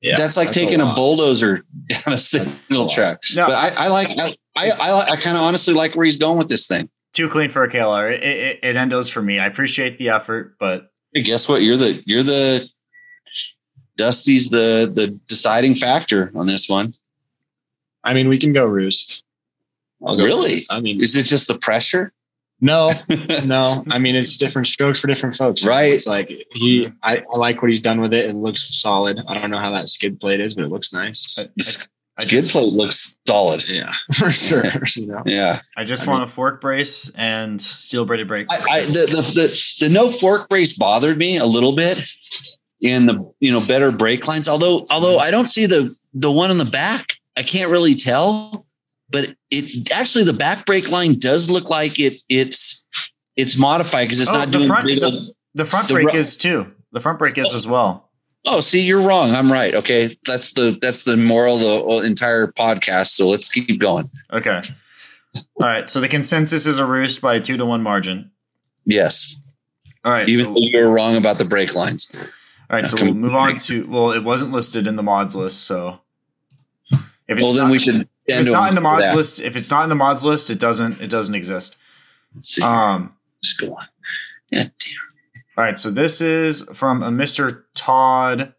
[0.00, 0.96] Yeah, that's like that's taking a, lot.
[0.96, 2.90] bulldozer down a single lot.
[2.90, 3.18] track.
[3.36, 6.16] No, But I, I like I I, I, I kind of honestly like where he's
[6.16, 6.88] going with this thing.
[7.12, 8.12] too clean for a KLR.
[8.12, 9.38] It, it, it endos for me.
[9.38, 11.62] I appreciate the effort, but Hey, guess what?
[11.62, 12.68] You're the you're the
[13.96, 16.92] Dusty's the the deciding factor on this one.
[18.04, 19.22] I mean, we can go roost.
[20.04, 20.66] Go Really?
[20.70, 22.12] I mean, Is it just the pressure?
[22.60, 22.90] no,
[23.44, 23.84] no.
[23.90, 25.64] I mean, it's different strokes for different folks.
[25.64, 25.92] Right.
[25.92, 28.30] It's like he, I, I like what he's done with it.
[28.30, 29.20] It looks solid.
[29.28, 31.38] I don't know how that skid plate is, but it looks nice.
[31.38, 31.44] I
[32.20, 33.66] Skid just, plate looks solid.
[33.68, 34.64] Yeah, for sure.
[34.96, 35.22] You know.
[35.24, 35.60] Yeah.
[35.76, 38.46] I just I want a fork brace and steel braided brake.
[38.50, 41.98] I, I the, the the the no fork brace bothered me a little bit
[42.80, 44.48] in the you know better brake lines.
[44.48, 48.66] Although although I don't see the the one in the back, I can't really tell.
[49.10, 52.84] But it actually the back brake line does look like it it's
[53.36, 56.18] it's modified because it's Oh, not the doing front- the- the front the brake ru-
[56.18, 56.66] is too.
[56.92, 58.10] The front brake is as well.
[58.44, 59.30] Oh, see, you're wrong.
[59.30, 59.74] I'm right.
[59.74, 63.08] Okay, that's the that's the moral of the entire podcast.
[63.08, 64.10] So let's keep going.
[64.32, 64.60] Okay.
[65.34, 65.88] All right.
[65.88, 68.30] So the consensus is a roost by a two to one margin.
[68.84, 69.36] Yes,
[70.04, 70.28] All right.
[70.28, 72.10] even so, though you were wrong about the brake lines.
[72.16, 72.20] all
[72.70, 72.84] right.
[72.84, 73.86] So we'll move on to.
[73.88, 76.00] Well, it wasn't listed in the mods list, so
[76.90, 78.08] if it's Well, then not, we should.
[78.26, 79.16] If it's not in the mods that.
[79.16, 81.00] list, if it's not in the mods list, it doesn't.
[81.00, 81.76] It doesn't exist.
[82.34, 82.62] Let's see.
[82.62, 83.14] Um.
[83.36, 83.86] Let's go on.
[84.50, 85.12] Yeah, damn.
[85.56, 87.62] All right, so this is from a Mr.
[87.82, 88.54] Todd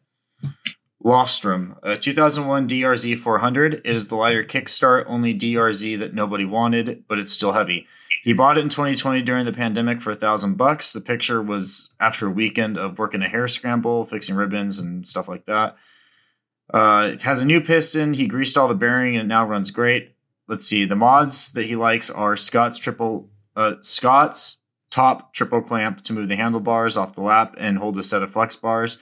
[1.01, 3.75] Lofstrom, a 2001 DRZ 400.
[3.75, 7.87] It is the lighter kickstart only DRZ that nobody wanted, but it's still heavy.
[8.21, 10.91] He bought it in 2020 during the pandemic for a thousand bucks.
[10.91, 15.29] The picture was after a weekend of working a hare scramble, fixing ribbons and stuff
[15.29, 15.77] like that.
[16.73, 18.15] Uh, it has a new piston.
[18.15, 20.15] He greased all the bearing and it now runs great.
[20.49, 20.83] Let's see.
[20.83, 24.57] The mods that he likes are Scott's triple, uh, Scott's
[24.93, 28.31] top triple clamp to move the handlebars off the lap and hold a set of
[28.31, 28.99] flex bars.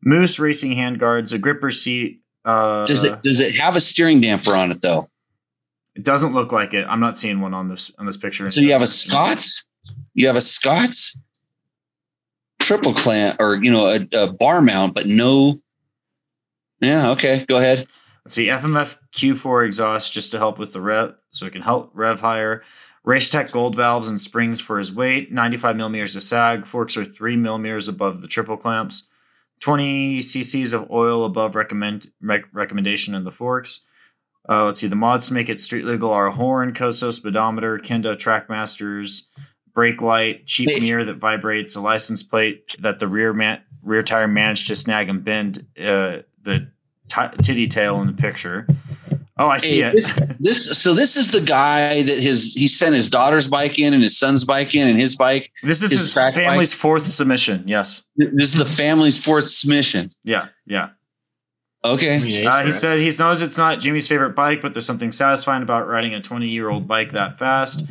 [0.00, 2.22] Moose racing handguards, a gripper seat.
[2.44, 5.10] Uh, Does it does it have a steering damper on it though?
[5.96, 6.86] it doesn't look like it.
[6.88, 8.48] I'm not seeing one on this on this picture.
[8.48, 9.66] So you have a Scott's,
[10.14, 11.18] you have a Scott's
[12.60, 15.60] triple clamp or you know a, a bar mount, but no.
[16.80, 17.10] Yeah.
[17.10, 17.44] Okay.
[17.48, 17.88] Go ahead.
[18.24, 21.90] Let's see, FMF Q4 exhaust just to help with the rev, so it can help
[21.94, 22.62] rev higher.
[23.08, 25.32] Racetech gold valves and springs for his weight.
[25.32, 26.66] 95 millimeters of sag.
[26.66, 29.06] Forks are three millimeters above the triple clamps.
[29.60, 33.84] 20 cc's of oil above recommend rec- recommendation in the forks.
[34.46, 38.14] Uh, let's see, the mods to make it street legal are horn, Koso speedometer, Kenda
[38.14, 39.26] Trackmasters,
[39.74, 44.28] brake light, cheap mirror that vibrates, a license plate that the rear man- rear tire
[44.28, 46.70] managed to snag and bend uh, the
[47.08, 48.66] t- titty tail in the picture.
[49.38, 50.36] Oh, I see Hey, it.
[50.40, 54.02] This so this is the guy that his he sent his daughter's bike in and
[54.02, 55.52] his son's bike in and his bike.
[55.62, 57.64] This is His his track family's fourth submission.
[57.66, 58.02] Yes.
[58.16, 60.10] This is the family's fourth submission.
[60.24, 60.48] Yeah.
[60.66, 60.90] Yeah.
[61.84, 62.44] Okay.
[62.46, 65.86] Uh, he said he knows it's not Jimmy's favorite bike, but there's something satisfying about
[65.86, 67.84] riding a 20 year old bike that fast.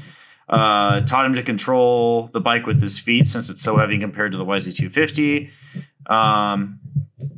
[0.49, 4.31] Uh, taught him to control the bike with his feet since it's so heavy compared
[4.31, 5.49] to the YZ250.
[6.09, 6.79] Um,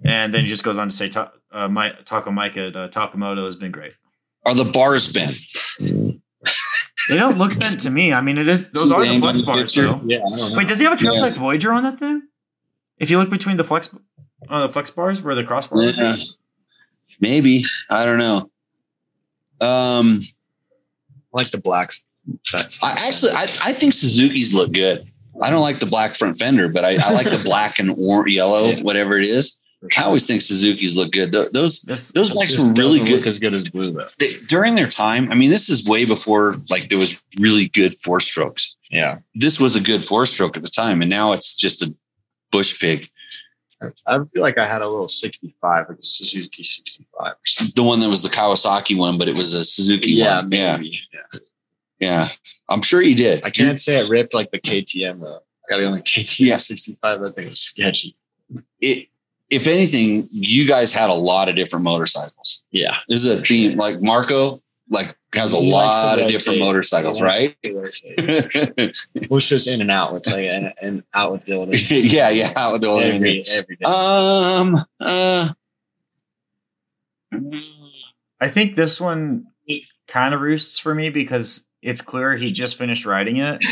[0.06, 1.12] and then he just goes on to say,
[1.52, 3.93] uh, my, Taco Mike at uh, Taco Moto has been great.
[4.45, 5.34] Are the bars bent?
[5.80, 8.13] They don't look bent to me.
[8.13, 9.82] I mean, it is those See are the the flex the bars, picture?
[9.84, 10.02] though.
[10.06, 10.58] Yeah, I don't know.
[10.58, 11.30] Wait, does he have a Trail Yeah.
[11.30, 12.23] Tech Voyager on that thing?
[12.97, 13.93] If you look between the flex,
[14.49, 15.78] uh, the flex bars where the crossbar.
[15.78, 16.02] would be?
[16.02, 16.15] Yeah.
[17.19, 18.49] Maybe I don't know.
[19.62, 20.21] Um,
[21.34, 22.06] I like the blacks.
[22.54, 25.10] I actually I, I think Suzuki's look good.
[25.41, 28.28] I don't like the black front fender, but I, I like the black and or
[28.28, 28.82] yellow, Yeah.
[28.82, 29.59] whatever it is.
[29.98, 31.32] I always think Suzuki's look good.
[31.32, 34.06] Those This those bikes were really good as good as blue though.
[34.20, 35.32] they, during their time.
[35.32, 38.76] I mean, this is way before like there was really good four strokes.
[38.92, 41.96] Yeah, This was a good four stroke at the time, and now it's just a
[42.52, 43.08] bush pig.
[44.06, 47.74] I feel like I had a little 65, like a Suzuki 65 or something.
[47.76, 50.52] The one that was the Kawasaki one, but it was a Suzuki one.
[50.52, 51.00] Yeah, maybe.
[51.13, 51.39] Yeah.
[52.00, 52.30] yeah.
[52.68, 53.44] I'm sure you did.
[53.46, 55.39] I can't say it ripped like the KTM though.
[55.68, 56.58] I got the only KTM Yeah.
[56.58, 57.22] 65.
[57.22, 58.18] I think it was sketchy.
[58.82, 59.09] It,
[59.49, 62.63] if anything, you guys had a lot of different motorcycles.
[62.71, 63.77] Yeah, This is a theme.
[63.77, 66.31] Like Marco, like has a He lot of rotate.
[66.31, 67.55] different motorcycles, right?
[69.29, 71.69] was just in and out with like and, and out with Dylan
[72.12, 72.53] yeah, yeah.
[72.55, 73.85] Out with the old every every day.
[73.85, 75.49] Um, uh,
[78.41, 79.47] I think this one
[80.07, 83.63] kind of roosts for me because it's clear he just finished riding it.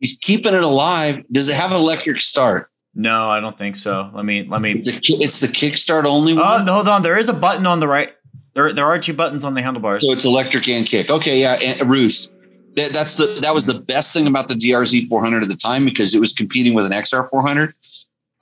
[0.00, 1.24] he's keeping it alive.
[1.30, 2.70] Does it have an electric start?
[2.98, 4.10] No, I don't think so.
[4.14, 4.72] Let me let me.
[4.72, 6.64] It's, a, it's the kickstart only Oh, one.
[6.64, 7.02] no, hold on.
[7.02, 8.08] There is a button on the right.
[8.54, 10.02] There there are two buttons on the handlebars.
[10.04, 11.10] So it's electric and kick.
[11.10, 12.32] Okay, yeah, and uh, roost.
[12.76, 15.84] That, that's the that was the best thing about the DRZ 400 at the time
[15.84, 17.74] because it was competing with an XR 400.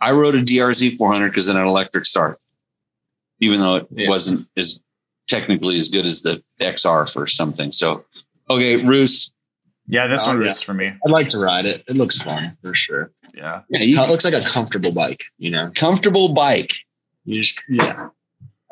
[0.00, 2.38] I rode a DRZ 400 because it had an electric start,
[3.40, 4.08] even though it Yeah.
[4.08, 4.78] wasn't as
[5.26, 7.72] technically as good as the XR for something.
[7.72, 8.04] So,
[8.48, 9.32] okay, roost.
[9.88, 10.52] Yeah, this Oh, one yeah.
[10.52, 10.86] for me.
[10.86, 11.82] I'd like to ride it.
[11.88, 13.10] It looks fun for sure.
[13.35, 13.62] Yeah.
[13.68, 15.25] Yeah, you- it looks like a comfortable bike.
[15.38, 16.73] You know, comfortable bike.
[17.25, 18.09] you just yeah.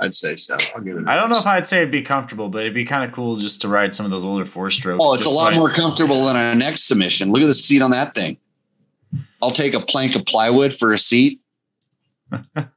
[0.01, 0.57] I'd say so.
[0.75, 1.07] I'll give it.
[1.07, 3.37] I don't know if I'd say it'd be comfortable, but it'd be kind of cool
[3.37, 5.01] just to ride some of those older four strokes.
[5.05, 7.31] Oh, it's a lot like- more comfortable than a next submission.
[7.33, 8.37] Look at the seat on that thing.
[9.41, 11.41] I'll take a plank of plywood for a seat.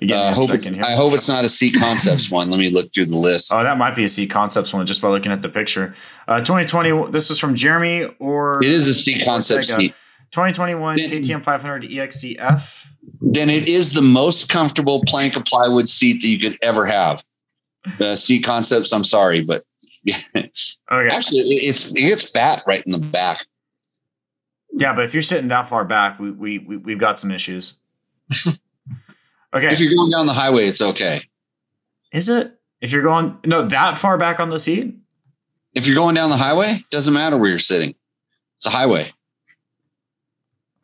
[0.00, 0.70] You Uh, a hope it's.
[0.70, 2.50] I hope it's not a seat concepts one.
[2.50, 3.52] Let me look through the list.
[3.54, 5.94] Oh, that might be a C concepts one just by looking at the picture.
[6.26, 7.10] Uh, 2020.
[7.10, 9.80] This is from Jeremy or It is a seat concept Ortega.
[9.80, 9.94] seat.
[10.32, 12.86] 2021 Then- KTM 500 EXCF.
[13.20, 17.24] Then it is the most comfortable plank of plywood seat that you could ever have.
[17.98, 18.92] Uh, seat concepts.
[18.92, 19.64] I'm sorry, but
[20.34, 20.48] Okay.
[20.92, 23.44] actually, it, it's it gets fat right in the back.
[24.72, 27.78] Yeah, but if you're sitting that far back, we we, we we've got some issues.
[28.46, 28.56] okay.
[29.54, 31.22] If you're going down the highway, it's okay.
[32.12, 32.54] Is it?
[32.80, 34.94] If you're going no that far back on the seat?
[35.74, 37.94] If you're going down the highway, doesn't matter where you're sitting.
[38.56, 39.12] It's a highway.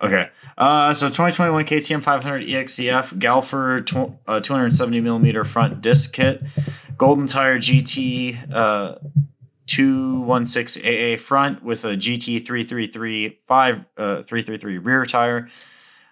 [0.03, 0.29] Okay.
[0.59, 6.43] Uh, so 2021 KTM 500 EXCF Galfer tw- uh, 270 millimeter front disc kit,
[6.99, 8.97] Golden Tire GT uh,
[9.67, 13.83] 216 AA front with a GT 333 5 uh,
[14.23, 15.49] 333 rear tire,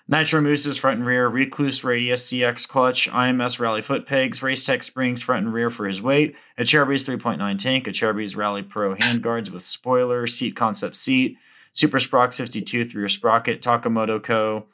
[0.08, 4.82] Nitro Mousses front and rear, Rekluse Radius CX clutch, IMS Rally foot pegs, Race Tech
[4.82, 8.94] springs front and rear for his weight, a Acerbis 3.9 tank, a Acerbis Rally Pro
[8.96, 11.38] handguards with spoiler, seat concept seat,
[11.74, 14.64] Super Sprox 52 through your sprocket, Taco Moto Co.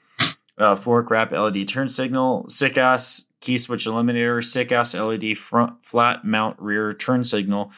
[0.57, 5.83] Uh, fork wrap LED turn signal, sick ass key switch eliminator, sick ass LED front
[5.83, 7.73] flat mount rear turn signal,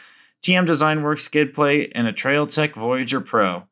[0.45, 3.63] TM Design Works skid plate, and a Trail Tech Voyager Pro.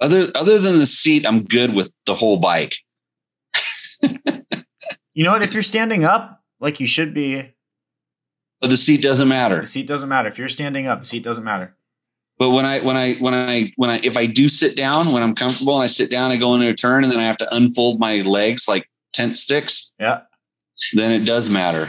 [0.00, 2.74] Other other than the seat, I'm good with the whole bike.
[5.14, 5.42] You know what?
[5.42, 7.52] If you're standing up like you should be,
[8.62, 9.60] But the seat doesn't matter.
[9.60, 10.26] the seat doesn't matter.
[10.28, 11.76] If you're standing up, the seat doesn't matter.
[12.42, 15.22] But when I when I when I when I if I do sit down when
[15.22, 17.36] I'm comfortable and I sit down, I go into a turn and then I have
[17.36, 20.22] to unfold my legs like tent sticks, Yeah.
[20.94, 21.86] then it does matter.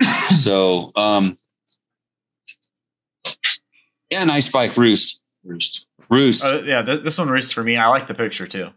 [0.36, 1.36] so um
[4.12, 5.22] yeah, nice bike, Roost.
[5.42, 5.86] Roost.
[6.08, 6.44] Roost.
[6.44, 7.76] Uh, yeah, th- this one reads for me.
[7.76, 8.68] I like the picture too.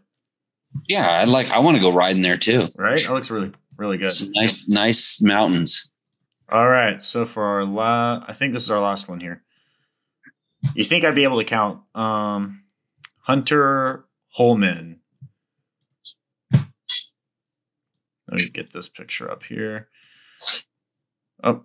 [0.88, 2.66] yeah, I like I want to go riding there too.
[2.76, 3.00] Right?
[3.00, 4.10] It looks really, really good.
[4.10, 5.88] Some nice nice mountains.
[6.50, 7.00] All right.
[7.00, 9.43] So for our la, I think this is our last one here.
[10.74, 11.80] You think I'd be able to count?
[11.94, 12.62] Um,
[13.20, 15.00] Hunter Holman.
[16.52, 19.88] Let me get this picture up here.
[21.42, 21.64] Oh,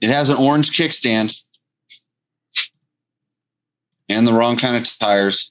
[0.00, 1.36] It has an orange kickstand
[4.08, 5.50] and the wrong kind of tires.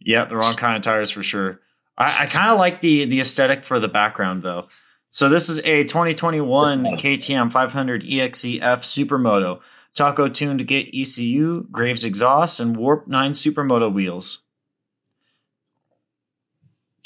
[0.00, 1.60] yeah, the wrong kind of tires for sure.
[1.96, 4.68] I, I kind of like the the aesthetic for the background though.
[5.10, 9.60] So this is a 2021 KTM 500 EXCF Supermoto.
[9.94, 14.40] Taco tuned to get ECU, Graves exhaust, and Warp 9 Supermoto wheels.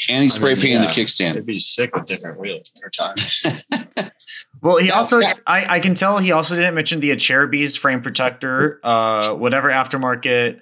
[0.08, 0.92] And he I spray mean, painted yeah.
[0.92, 1.30] the kickstand.
[1.32, 3.44] It'd be sick with different wheels or tires.
[4.60, 5.34] Well, he Yeah, also, yeah.
[5.46, 10.60] I, I can tell he also didn't mention the Acerbis frame protector, uh, whatever aftermarket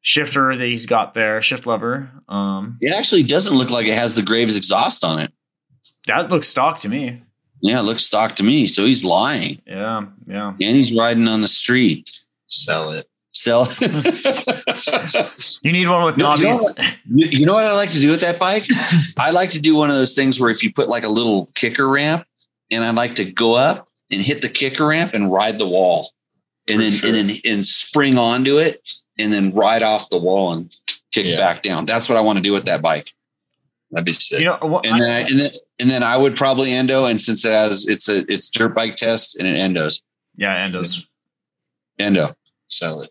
[0.00, 2.10] shifter that he's got there, shift lever.
[2.28, 5.32] Um, It actually doesn't look like it has the Graves exhaust on it.
[6.06, 7.22] that looks stock to me.
[7.60, 8.66] Yeah, it looks stock to me.
[8.68, 9.60] So he's lying.
[9.66, 10.48] Yeah, yeah.
[10.50, 12.16] And he's riding on the street.
[12.46, 13.08] Sell it.
[13.32, 13.64] Sell.
[15.62, 16.78] You need one with You know what?
[17.08, 18.64] you know what I like to do with that bike?
[19.18, 21.46] I like to do one of those things where if you put like a little
[21.54, 22.24] kicker ramp,
[22.70, 26.10] and I like to go up and hit the kicker ramp and ride the wall,
[26.68, 27.08] and For then sure.
[27.14, 30.74] and then and spring onto it, and then ride off the wall and
[31.12, 31.36] kick Yeah.
[31.38, 31.86] back down.
[31.86, 33.10] That's what I want to do with that bike.
[33.90, 34.38] That'd be sick.
[34.40, 37.20] You know, what, And then I, and then and then I would probably endo, and
[37.20, 40.02] since it has it's a it's dirt bike test and it endos
[40.36, 41.04] yeah, Endos.
[41.98, 42.34] endo.
[42.66, 43.10] Sell it.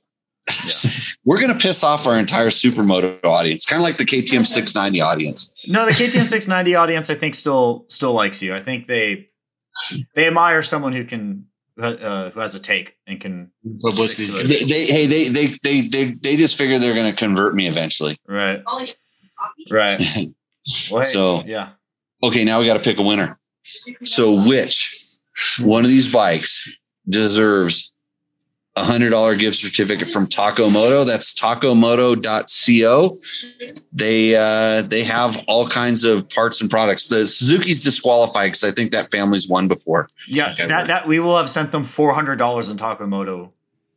[1.26, 5.54] We're gonna piss off our entire supermoto audience, kind of like the KTM 690 audience.
[5.68, 8.56] No, the KTM 690 audience, I think, still still likes you.
[8.56, 9.30] I think they
[10.16, 11.48] they admire someone who can
[11.82, 13.52] uh, who has a take and can
[13.82, 14.28] Publicity.
[14.44, 18.18] They, they hey they they they they they just figure they're gonna convert me eventually.
[18.28, 18.64] right,
[19.70, 20.00] right.
[20.92, 21.70] Well, hey, So- yeah,
[22.24, 23.38] Okay, now we got to pick a winner.
[24.04, 24.98] So which
[25.62, 26.70] one of these bikes
[27.08, 27.94] deserves
[28.76, 31.04] a hundred dollar gift certificate from Taco Moto?
[31.04, 33.18] That's tacomoto.co.
[33.92, 37.08] They uh they have all kinds of parts and products.
[37.08, 40.08] The Suzuki's disqualified because I think that family's won before.
[40.28, 40.52] yeah.
[40.54, 43.52] Okay, that that we will have sent them four hundred dollars in Taco Moto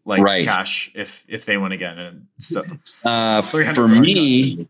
[0.05, 0.45] like Right.
[0.45, 1.99] cash if if they win again.
[1.99, 2.63] And so
[3.05, 4.67] Uh, for me,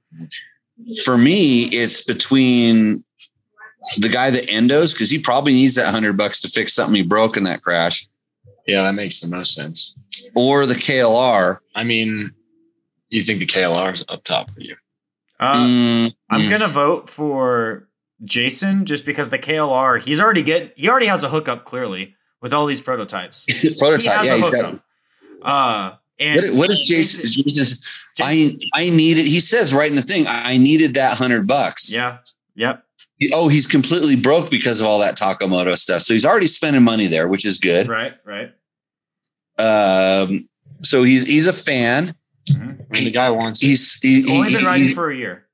[1.05, 3.05] for me, it's between
[3.99, 7.03] the guy that endos because he probably needs that hundred bucks to fix something he
[7.03, 8.07] broke in that crash,
[8.67, 9.95] Yeah, that makes the most sense.
[10.35, 11.59] or the KLR.
[11.75, 12.33] I mean,
[13.09, 14.77] you think the KLR is up top for you?
[15.39, 16.51] Uh, Mm, I'm mm.
[16.51, 17.89] gonna vote for
[18.25, 22.53] Jason just because the KLR he's already get he already has a hookup clearly with
[22.53, 23.47] all these prototypes.
[23.63, 24.19] He prototype.
[24.19, 24.65] has Yeah, a he's got.
[24.65, 24.85] hookup.
[25.43, 27.23] Uh, and What, what is Jason?
[27.55, 27.79] Jason
[28.21, 29.27] I I needed.
[29.27, 30.27] He says right in the thing.
[30.29, 31.91] I needed that hundred bucks.
[31.91, 32.19] Yeah.
[32.57, 32.85] Yep.
[33.35, 36.03] Oh, he's completely broke because of all that Taco Moto stuff.
[36.03, 37.87] So he's already spending money there, which is good.
[37.89, 38.15] Right.
[38.25, 38.53] Right.
[39.59, 40.49] Um,
[40.83, 42.15] so he's he's a fan.
[42.51, 42.79] Mhm.
[42.95, 43.61] I the guy wants.
[43.61, 45.47] He's he, He's only he- been riding he- for a year.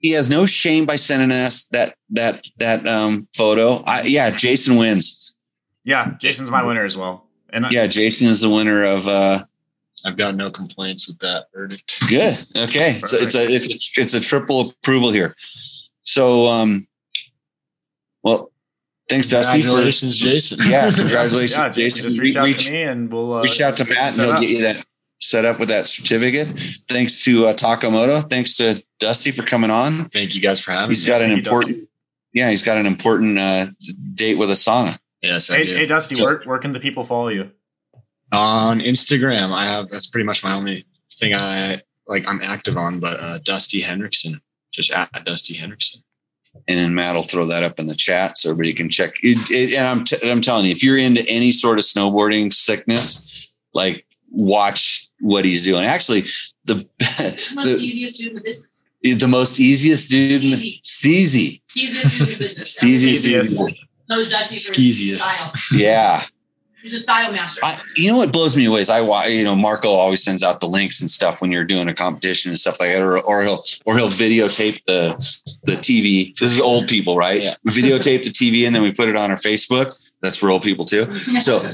[0.00, 3.82] he has no shame by sending us that that that um photo.
[3.86, 5.34] I, yeah, Jason wins.
[5.84, 7.28] Yeah, Jason's my winner as well.
[7.50, 9.44] And I- Yeah, Jason is the winner of uh
[10.04, 12.00] I've got no complaints with that verdict.
[12.08, 12.36] good.
[12.56, 12.98] Okay.
[13.04, 15.36] So it's a it's a, it's a triple approval here.
[16.02, 16.88] So um
[18.22, 18.50] well
[19.08, 20.58] thanks Dusty for Congratulations, Jason.
[20.68, 22.08] yeah, congratulations, yeah, Jason, Jason.
[22.08, 24.20] just reach out reach, to me and we'll uh, reach out to get Matt and
[24.22, 24.40] he'll up.
[24.40, 24.84] get you that
[25.20, 26.48] set up with that certificate.
[26.88, 28.20] Thanks to uh, Taco Moto.
[28.22, 30.08] Thanks to Dusty for coming on.
[30.08, 31.08] Thank you guys for having He's me.
[31.08, 31.88] got an Thank you, important
[32.34, 33.66] yeah, he's got an important uh,
[34.14, 34.98] date with Asana.
[35.20, 35.76] yes, I Hey, do.
[35.76, 37.50] hey, Dusty, where, where can the people follow you?
[38.32, 42.24] on Instagram, I have that's pretty much my only thing I like.
[42.26, 44.40] I'm active on, but uh, Dusty Henricksen,
[44.72, 46.02] just at Dusty Henricksen.
[46.68, 49.14] And then Matt will throw that up in the chat so everybody can check.
[49.22, 52.52] It, it, and I'm t- I'm telling you, if you're into any sort of snowboarding
[52.52, 55.84] sickness, like watch what he's doing.
[55.84, 56.24] Actually,
[56.64, 56.76] the
[57.54, 58.88] Most the, easiest dude in the business.
[59.02, 61.60] the most easiest dude in the Steezy.
[61.76, 62.76] Easiest dude in the business.
[62.76, 63.42] Steeziest dude.
[63.42, 63.60] Steeziest.
[63.60, 63.76] in the-
[64.08, 65.22] That was Dusty Skeeziest.
[65.72, 66.22] Yeah.
[66.82, 67.60] He's a style master.
[67.64, 70.42] I, you know what blows me away is I wa- you know Marco always sends
[70.42, 73.18] out the links and stuff when you're doing a competition and stuff like that, or,
[73.20, 75.14] or he'll or he'll videotape the
[75.64, 76.36] the TV.
[76.38, 77.40] This is old people, right?
[77.40, 77.54] Yeah.
[77.64, 79.94] We videotape the TV and then we put it on our Facebook.
[80.20, 81.06] That's for old people too.
[81.40, 81.66] So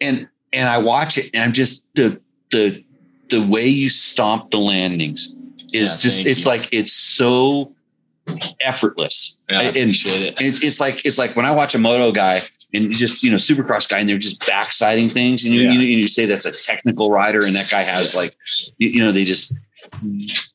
[0.00, 2.20] and and I watch it and I'm just the
[2.50, 2.84] the
[3.28, 5.36] the way you stomp the landings
[5.72, 6.50] is Yeah, just it's you.
[6.50, 7.72] like it's so
[8.60, 9.36] effortless.
[9.48, 10.34] Yeah, I And- appreciate it.
[10.38, 12.38] It's, it's like it's like when I watch a moto guy
[12.74, 15.72] and just you know supercross guy and they're just backsiding things and you Yeah.
[15.72, 18.36] you, you say that's a technical rider and that guy has like
[18.78, 19.54] you, know they just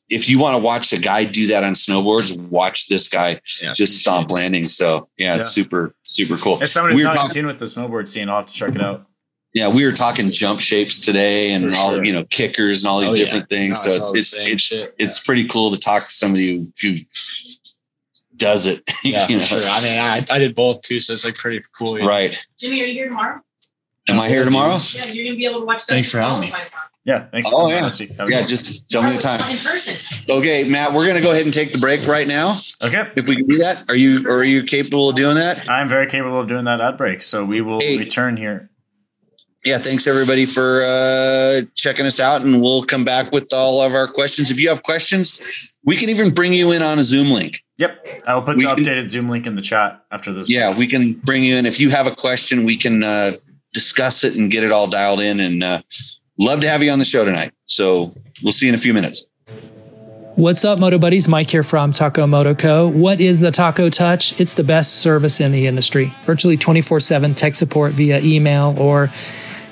[0.08, 3.72] if you want to watch a guy do that on snowboards watch this guy Yeah,
[3.72, 5.40] just stomp landings so yeah, Yeah.
[5.40, 8.36] super super cool If somebody's we were not in tune with the snowboard scene, I'll
[8.42, 9.06] have to check it out.
[9.52, 13.00] yeah we were talking jump shapes today and For all you know kickers and all
[13.00, 13.24] these Oh, yeah.
[13.24, 16.56] different things No, so it's it's it's it's, it's pretty cool to talk to somebody
[16.56, 16.94] who, who
[18.36, 19.60] does it Yeah, you for know?
[19.60, 19.70] sure.
[19.70, 21.96] I mean, I, I did both too, so it's like pretty cool.
[21.96, 22.08] you know.
[22.08, 23.40] right Jimmy, are you here tomorrow?
[24.08, 25.82] am i here tomorrow Yeah, you're gonna be able to watch.
[25.84, 26.52] Thanks for having me.
[27.04, 27.46] Yeah, thanks.
[27.52, 27.80] Oh, coming, yeah.
[27.82, 28.06] Dusty.
[28.18, 29.96] Yeah good just tell me the time In person.
[30.28, 32.58] Okay, Matt, we're going to go ahead and take the break right now.
[32.82, 33.08] Okay.
[33.14, 35.68] If we can do that, are you are you capable of doing that?
[35.70, 37.96] I'm very capable of doing that ad break, so we will Hey.
[37.98, 38.70] return here.
[39.64, 43.94] Yeah, thanks everybody for uh, checking us out, and we'll come back with all of
[43.94, 44.50] our questions.
[44.50, 47.62] If you have questions, we can even bring you in on a Zoom link.
[47.78, 50.48] Yep, I'll put We the can- updated Zoom link in the chat after this.
[50.48, 51.66] Yeah, we can bring you in.
[51.66, 53.32] If you have a question, we can uh,
[53.74, 55.40] discuss it and get it all dialed in.
[55.40, 55.82] And uh,
[56.38, 57.52] love to have you on the show tonight.
[57.66, 59.26] So we'll see you in a few minutes.
[60.36, 61.28] What's up, Moto Buddies?
[61.28, 62.88] Mike here from Taco Moto Co.
[62.88, 64.38] What is the Taco Touch?
[64.38, 66.12] It's the best service in the industry.
[66.26, 69.10] Virtually 24 7 tech support via email or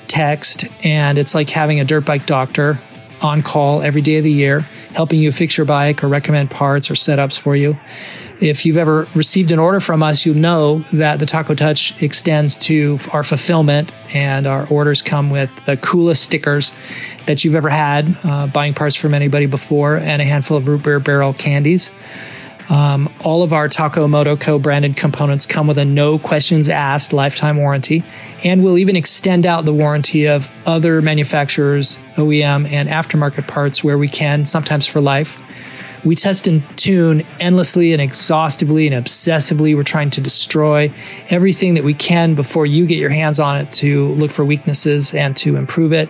[0.07, 0.65] text.
[0.83, 2.79] And it's like having a dirt bike doctor
[3.21, 6.89] on call every day of the year, helping you fix your bike or recommend parts
[6.89, 7.77] or setups for you.
[8.41, 12.55] If you've ever received an order from us, you know that the Taco Touch extends
[12.57, 16.73] to our fulfillment, and our orders come with the coolest stickers
[17.27, 20.83] that you've ever had, uh, buying parts from anybody before, and a handful of root
[20.83, 21.91] beer barrel candies.
[22.69, 27.13] Um, all of our Taco Moto Co branded components come with a no questions asked
[27.13, 28.03] lifetime warranty,
[28.43, 33.97] and we'll even extend out the warranty of other manufacturers, OEM, and aftermarket parts where
[33.97, 35.39] we can, sometimes for life.
[36.05, 39.75] We test and tune endlessly and exhaustively and obsessively.
[39.75, 40.93] We're trying to destroy
[41.29, 45.15] everything that we can before you get your hands on it to look for weaknesses
[45.15, 46.09] and to improve it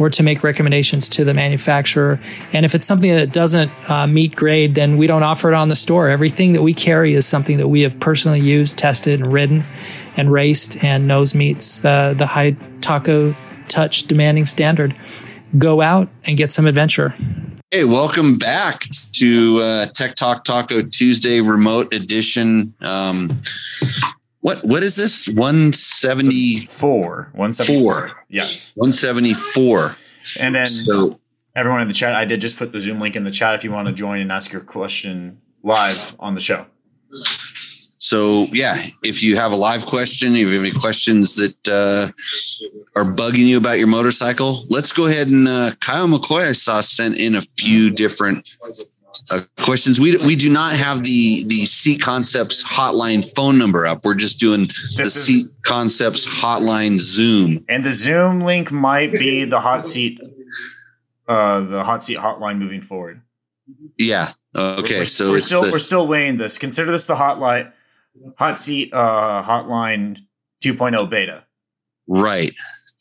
[0.00, 2.20] or to make recommendations to the manufacturer.
[2.52, 5.68] And if it's something that doesn't uh, meet grade, then we don't offer it on
[5.68, 6.08] the store.
[6.08, 9.62] Everything that we carry is something that we have personally used, tested, and ridden
[10.16, 13.34] and raced and knows meets the, the high taco
[13.68, 14.94] touch demanding standard.
[15.56, 17.14] Go out and get some adventure.
[17.76, 18.78] Hey, welcome back
[19.12, 22.72] to uh, Tech Talk Taco Tuesday remote edition.
[22.80, 23.42] Um,
[24.40, 25.28] what what is this?
[25.28, 27.28] 170, Four.
[27.34, 28.12] 174.
[28.30, 28.72] Yes.
[28.76, 29.90] 174.
[30.40, 31.20] And then So
[31.54, 33.62] everyone in the chat, I did just put the Zoom link in the chat if
[33.62, 36.64] you want to join and ask your question live on the show.
[38.06, 42.06] So yeah, if you have a live question, if you have any questions that uh,
[42.94, 46.80] are bugging you about your motorcycle, let's go ahead and uh, Kyle McCoy I saw
[46.80, 48.48] sent in a few different
[49.32, 49.98] uh, questions.
[49.98, 54.04] We we do not have the the Seat Concepts hotline phone number up.
[54.04, 57.64] We're just doing the This is- Seat Concepts hotline Zoom.
[57.68, 60.20] And the Zoom link might be the hot seat,
[61.26, 63.20] uh, the hot seat hotline moving forward.
[63.98, 64.28] Yeah.
[64.54, 65.00] Okay.
[65.00, 66.56] we're, so we're it's still the, we're still weighing this.
[66.56, 67.72] Consider this the hotline,
[68.38, 70.16] hot seat, uh, hotline
[70.64, 71.44] 2.0 beta.
[72.08, 72.52] right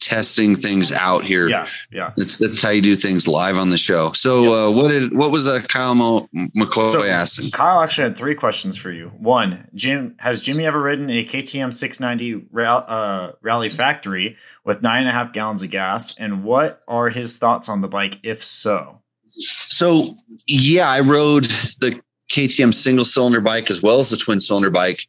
[0.02, 1.50] testing things out here.
[1.50, 2.14] Yeah, yeah.
[2.16, 4.12] That's that's how you do things live on the show.
[4.12, 7.50] So uh, what did what was uh, Kyle Mo- McCoy So- asking?
[7.52, 9.08] Kyle actually had three questions for you.
[9.18, 15.00] One, Jim, has Jimmy ever ridden a KTM 690 Ra- uh, Rally Factory with nine
[15.08, 16.14] and a half gallons of gas?
[16.20, 19.02] And what are his thoughts on the bike, if so?
[19.28, 20.16] So
[20.48, 22.00] yeah, I rode the
[22.32, 25.08] KTM single cylinder bike as well as the twin cylinder bike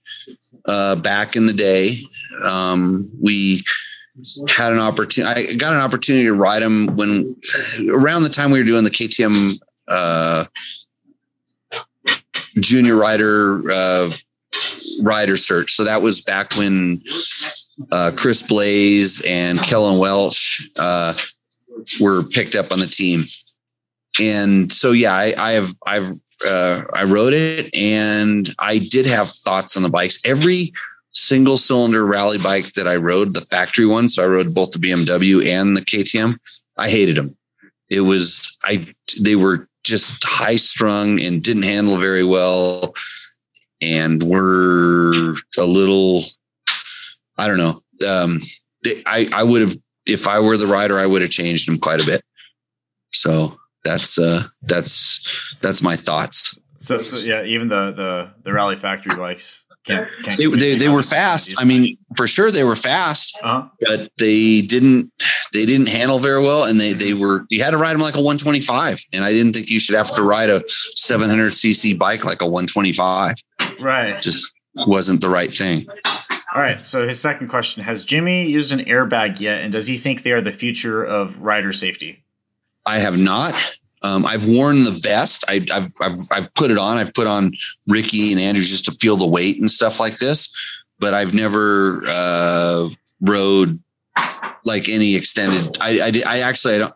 [0.66, 1.98] uh, back in the day.
[2.42, 3.64] Um, we
[4.48, 5.50] had an opportunity.
[5.50, 7.36] I got an opportunity to ride them when
[7.88, 10.44] around the time we were doing the KTM uh,
[12.60, 14.10] junior rider uh,
[15.02, 15.72] rider search.
[15.72, 17.02] So that was back when
[17.92, 21.14] uh, Chris Blais and Kellon Walch uh,
[22.00, 23.24] were picked up on the team
[24.20, 26.12] and so yeah, I, I have I've
[26.46, 30.18] uh, I rode it, and I did have thoughts on the bikes.
[30.24, 30.72] Every
[31.12, 34.78] single cylinder rally bike that I rode, the factory one, so I rode both the
[34.78, 36.36] BMW and the KTM.
[36.76, 37.36] I hated them.
[37.88, 38.86] It was I
[39.20, 42.94] they were just high strung and didn't handle very well,
[43.80, 46.22] and were a little
[47.38, 47.80] I don't know.
[48.06, 48.42] Um,
[49.06, 52.02] I I would have if I were the rider, I would have changed them quite
[52.02, 52.22] a bit.
[53.12, 53.56] So
[53.86, 55.20] that's uh that's
[55.62, 60.08] that's my thoughts So, so yeah, even the the the Rally Factory bikes can't.
[60.24, 63.68] can't they, they, they were fast i mean for sure they were fast uh-huh.
[63.80, 65.12] but they didn't
[65.52, 68.16] they didn't handle very well and they they were you had to ride them like
[68.16, 72.24] a 125 and i didn't think you should have to ride a 700 cc bike
[72.24, 73.34] like a 125
[73.80, 74.20] right.
[74.20, 74.52] just
[74.86, 75.86] wasn't the right thing
[76.54, 76.82] All right.
[76.86, 80.30] So his second question: Has Jimmy used an airbag yet, and does he think they
[80.30, 82.24] are the future of rider safety?
[82.86, 83.54] I have not.
[84.02, 85.44] Um, I've worn the vest.
[85.48, 86.96] I, I've, I've I've put it on.
[86.96, 87.52] I've put on
[87.88, 90.52] Ricky and Andrew just to feel the weight and stuff like this.
[90.98, 92.88] But I've never uh,
[93.20, 93.80] rode
[94.64, 95.76] like any extended.
[95.80, 96.94] I I, did, I actually I don't.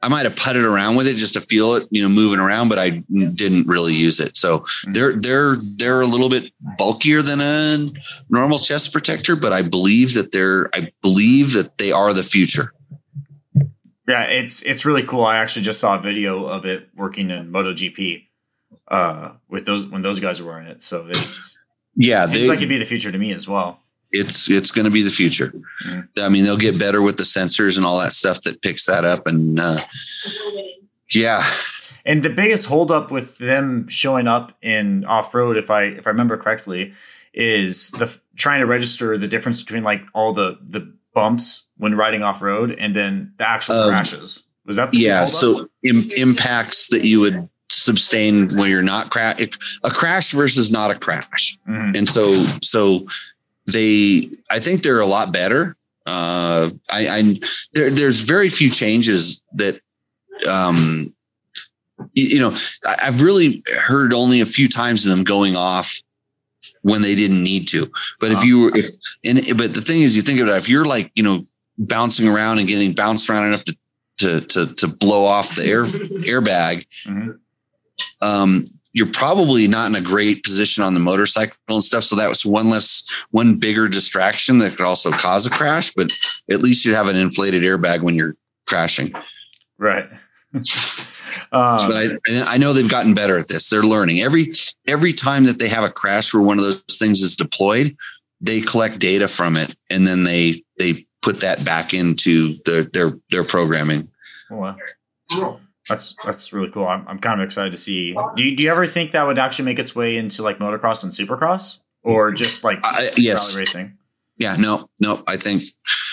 [0.00, 2.68] I might have putted around with it just to feel it, you know, moving around,
[2.68, 3.02] but I
[3.34, 4.36] didn't really use it.
[4.36, 7.90] So they're they're they're a little bit bulkier than a
[8.30, 12.72] normal chest protector, but I believe that they're I believe that they are the future.
[14.08, 15.24] Yeah, it's it's really cool.
[15.24, 18.24] I actually just saw a video of it working in MotoGP
[18.88, 20.82] uh, with those when those guys were wearing it.
[20.82, 21.58] So it's
[21.94, 23.80] Yeah, seems they, like it'd be the future to me as well.
[24.12, 25.52] it's it's going to be the future.
[25.84, 26.08] Mhm.
[26.20, 29.04] I mean, they'll get better with the sensors and all that stuff that picks that
[29.04, 29.26] up.
[29.26, 29.84] And uh,
[31.12, 31.42] yeah,
[32.06, 36.10] And the biggest holdup with them showing up in off road, if I if I
[36.10, 36.94] remember correctly,
[37.34, 42.22] is the trying to register the difference between like all the the bumps when riding
[42.22, 44.42] off road and then the actual Um, crashes.
[44.66, 45.24] Was that the yeah.
[45.26, 49.36] So Im- impacts that you would sustain when you're not crash
[49.84, 51.56] a crash versus not a crash.
[51.68, 51.96] Mhm.
[51.96, 53.06] And so so
[53.66, 55.76] they I think they're a lot better.
[56.06, 57.40] Uh, I, I
[57.74, 59.80] there, there's very few changes that
[60.48, 61.12] um
[62.14, 62.54] you, know
[63.02, 66.00] I've really heard only a few times of them going off
[66.82, 67.90] when they didn't need to.
[68.20, 68.46] But if Uh-huh.
[68.46, 68.86] you were if
[69.24, 71.44] and but the thing is you think about it, if you're like you know
[71.78, 73.76] bouncing around and getting bounced around enough to
[74.18, 77.38] to to, to blow off the air airbag Mhm.
[78.20, 82.02] um, you're probably not in a great position on the motorcycle and stuff.
[82.04, 85.92] So that was one less, one bigger distraction that could also cause a crash.
[85.94, 86.10] But
[86.50, 88.34] at least you'd have an inflated airbag when you're
[88.66, 89.12] crashing.
[89.76, 90.08] right.
[90.54, 90.58] um,
[91.52, 93.68] I, I know they've gotten better at this.
[93.68, 94.50] They're learning every
[94.86, 97.94] every time that they have a crash where one of those things is deployed,
[98.40, 103.18] they collect data from it and then they they put that back into their their
[103.30, 104.08] their programming.
[104.50, 104.76] oh, wow.
[105.88, 106.86] That's that's really cool.
[106.86, 108.14] I'm I'm kind of excited to see.
[108.36, 111.02] Do you, do you ever think that would actually make its way into like motocross
[111.04, 113.54] and supercross, or just like I- yes.
[113.54, 113.98] rally racing?
[114.36, 115.22] Yeah, no, no.
[115.26, 115.62] I think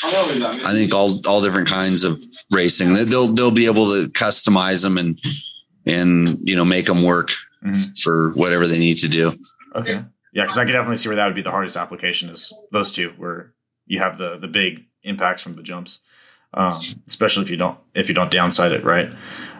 [0.03, 2.93] I think all all different kinds of racing.
[2.93, 5.19] They- They'll they'll be able to customize them and
[5.85, 7.31] and you know make them work
[7.65, 8.01] Mhm.
[8.01, 9.33] for whatever they need to do.
[9.75, 9.95] Okay.
[10.33, 12.91] Yeah, because I could definitely see where that would be the hardest application is those
[12.91, 13.53] two, where
[13.87, 15.99] you have the the big impacts from the jumps,
[16.53, 16.71] um,
[17.07, 19.09] especially if you don't if you don't downside it right.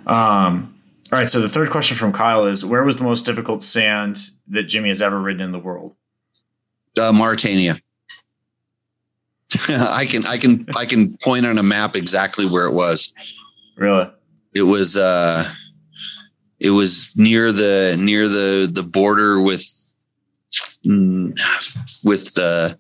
[0.06, 0.76] Um,
[1.12, 1.30] all right.
[1.30, 4.90] So the third question from Kyle is: Where was the most difficult sand that Jimmy
[4.90, 5.96] has ever ridden in the world?
[7.00, 7.78] Uh, Mauritania.
[9.70, 13.14] I can I can I can point on a map exactly where it was.
[13.78, 14.10] Really?
[14.54, 15.44] It was uh
[16.60, 19.64] It was near the near the the border with
[22.04, 22.76] with uh,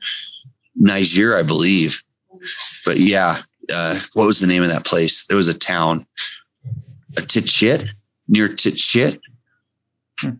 [0.75, 2.03] Niger, I believe.
[2.85, 3.37] But yeah,
[3.73, 5.25] uh, what was the name of that place?
[5.25, 6.05] There was a town,
[7.17, 7.89] a Tichit
[8.27, 9.19] near Tichit,
[10.21, 10.31] Hmm.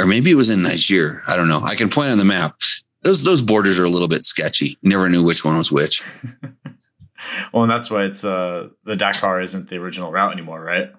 [0.00, 1.22] or maybe it was in Niger.
[1.26, 1.60] I don't know.
[1.60, 2.56] I can point on the map.
[3.02, 4.78] Those those borders are a little bit sketchy.
[4.82, 6.02] Never knew which one was which.
[7.52, 10.92] Well, and that's why it's uh the Dakar isn't the original route anymore, right?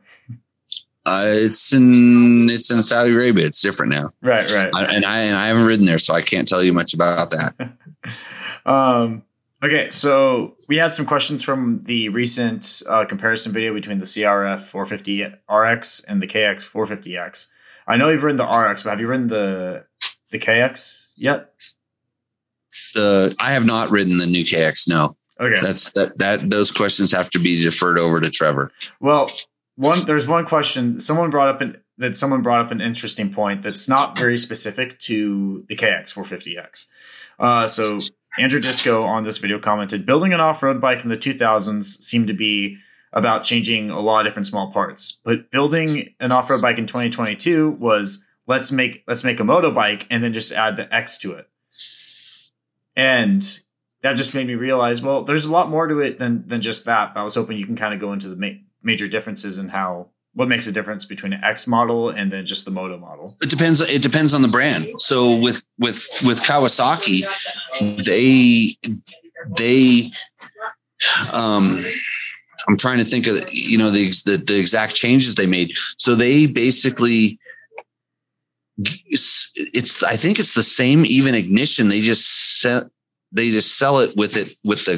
[1.06, 3.46] Uh, it's in it's in Saudi Arabia.
[3.46, 4.70] It's different now, Right, right.
[4.76, 7.30] I, and I and I haven't ridden there, so I can't tell you much about
[7.32, 7.54] that.
[8.66, 9.24] Um,
[9.64, 14.60] okay, so we had some questions from the recent uh, comparison video between the CRF
[14.62, 17.48] 450 RX and the KX 450X.
[17.88, 19.86] I know you've ridden the RX, but have you ridden the
[20.30, 21.54] the KX yet?
[22.94, 24.88] The I have not ridden the new KX.
[24.90, 25.62] No, Okay.
[25.62, 28.72] that's that that those questions have to be deferred over to Trevor.
[29.00, 29.32] Well,
[29.76, 33.62] one there's one question someone brought up an, that someone brought up an interesting point
[33.64, 36.88] that's not very specific to the KX 450X.
[37.40, 38.00] Uh, so
[38.40, 42.34] Andrew Disco on this video commented, building an off-road bike in the 2000s seemed to
[42.34, 42.78] be
[43.14, 47.72] about changing a lot of different small parts, but building an off-road bike in 2022
[47.72, 51.34] was let's make let's make a moto bike and then just add the X to
[51.34, 51.50] it.
[52.96, 53.60] And
[54.02, 56.86] that just made me realize, well, there's a lot more to it than than just
[56.86, 57.14] that.
[57.14, 59.70] But I was hoping you can kind of go into the ma- major differences in
[59.70, 63.36] how what makes a difference between an X model and then just the moto model.
[63.42, 63.82] It depends.
[63.82, 64.88] It depends on the brand.
[65.00, 67.24] So with with with Kawasaki,
[68.06, 68.76] they
[69.58, 70.12] they
[71.34, 71.84] um
[72.70, 75.72] I'm trying to think of you know the the, the exact changes they made.
[75.98, 77.40] So they basically
[78.78, 81.90] it's I think it's the same even ignition.
[81.90, 82.84] They just set
[83.32, 84.98] they just sell it with it with the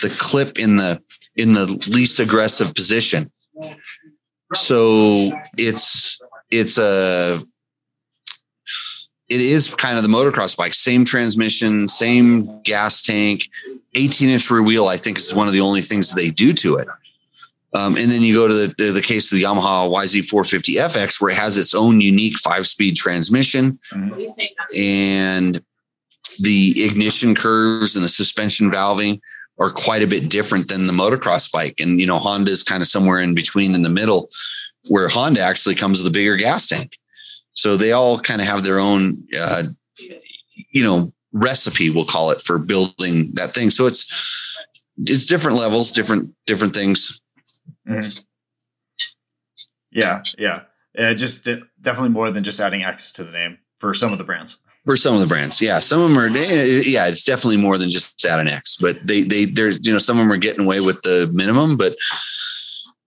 [0.00, 0.98] the clip in the
[1.36, 3.30] in the least aggressive position.
[4.54, 7.42] So it's it's a
[9.28, 13.48] it is kind of the motocross bike, same transmission, same gas tank,
[13.94, 14.88] 18 inch rear wheel.
[14.88, 16.88] I think is one of the only things they do to it.
[17.74, 21.20] Um, and then you go to the, the, the case of the Yamaha YZ450 FX,
[21.20, 23.78] where it has its own unique five speed transmission
[24.76, 25.62] and
[26.40, 29.20] the ignition curves and the suspension valving
[29.60, 31.80] are quite a bit different than the motocross bike.
[31.80, 34.28] And, you know, Honda is kind of somewhere in between in the middle
[34.88, 36.98] where Honda actually comes with a bigger gas tank.
[37.54, 39.64] So they all kind of have their own, uh,
[40.70, 43.70] you know, recipe, we'll call it for building that thing.
[43.70, 44.56] So it's,
[44.98, 47.20] it's different levels, different, different things.
[47.88, 48.24] Mhm.
[49.90, 50.62] Yeah, yeah.
[50.98, 54.18] Uh, just uh, definitely more than just adding X to the name for some of
[54.18, 54.58] the brands.
[54.84, 55.60] For some of the brands.
[55.60, 55.78] Yeah.
[55.78, 58.98] Some of them are, eh, yeah, it's definitely more than just at an X, but
[59.06, 61.94] they, they, there's, you know, some of them are getting away with the minimum, but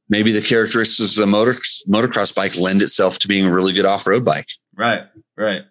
[0.09, 1.53] maybe the characteristics of the motor
[1.87, 4.47] motocross bike lend itself to being a really good off-road bike.
[4.75, 5.03] Right,
[5.37, 5.63] right.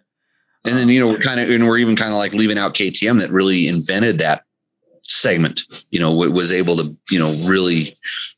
[0.66, 2.74] And then, you know, we're kind of, and we're even kind of like leaving out
[2.74, 4.44] KTM that really invented that
[5.02, 7.94] segment, you know, was able to, you know, really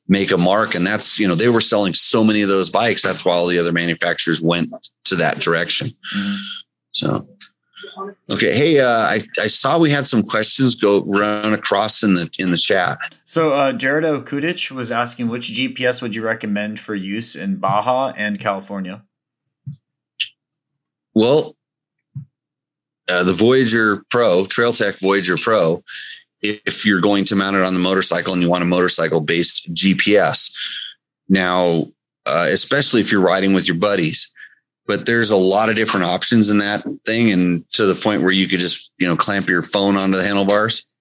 [0.09, 0.75] make a mark.
[0.75, 3.03] And that's, you know, they were selling so many of those bikes.
[3.03, 5.95] That's why all the other manufacturers went to that direction.
[6.17, 6.37] Mhm.
[6.91, 7.29] So,
[8.31, 8.55] okay.
[8.55, 12.51] Hey, uh, I, I saw we had some questions go run across in the, in
[12.51, 12.99] the chat.
[13.25, 18.13] So uh, Jared Okudic was asking which GPS would you recommend for use in Baja
[18.17, 19.03] and California?
[21.15, 21.57] Well,
[23.09, 25.83] uh, the Voyager Pro, Trail Tech Voyager Pro,
[26.43, 29.73] if you're going to mount it on the motorcycle and you want a motorcycle based
[29.73, 30.53] GPS.
[31.29, 31.87] Now,
[32.27, 34.33] uh, especially if you're riding with your buddies,
[34.87, 38.33] but there's a lot of different options in that thing, and to the point where
[38.33, 40.95] you could just you know clamp your phone onto the handlebars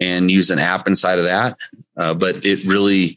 [0.00, 1.56] and use an app inside of that.
[1.96, 3.16] Uh, but it really,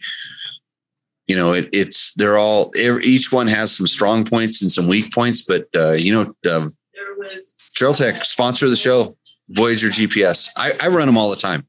[1.27, 5.13] you know, it, it's they're all each one has some strong points and some weak
[5.13, 6.69] points, but uh, you know, uh,
[7.75, 9.15] Trail Tech sponsor the show.
[9.53, 10.47] Voyager GPS.
[10.57, 11.65] I, I run them all the time,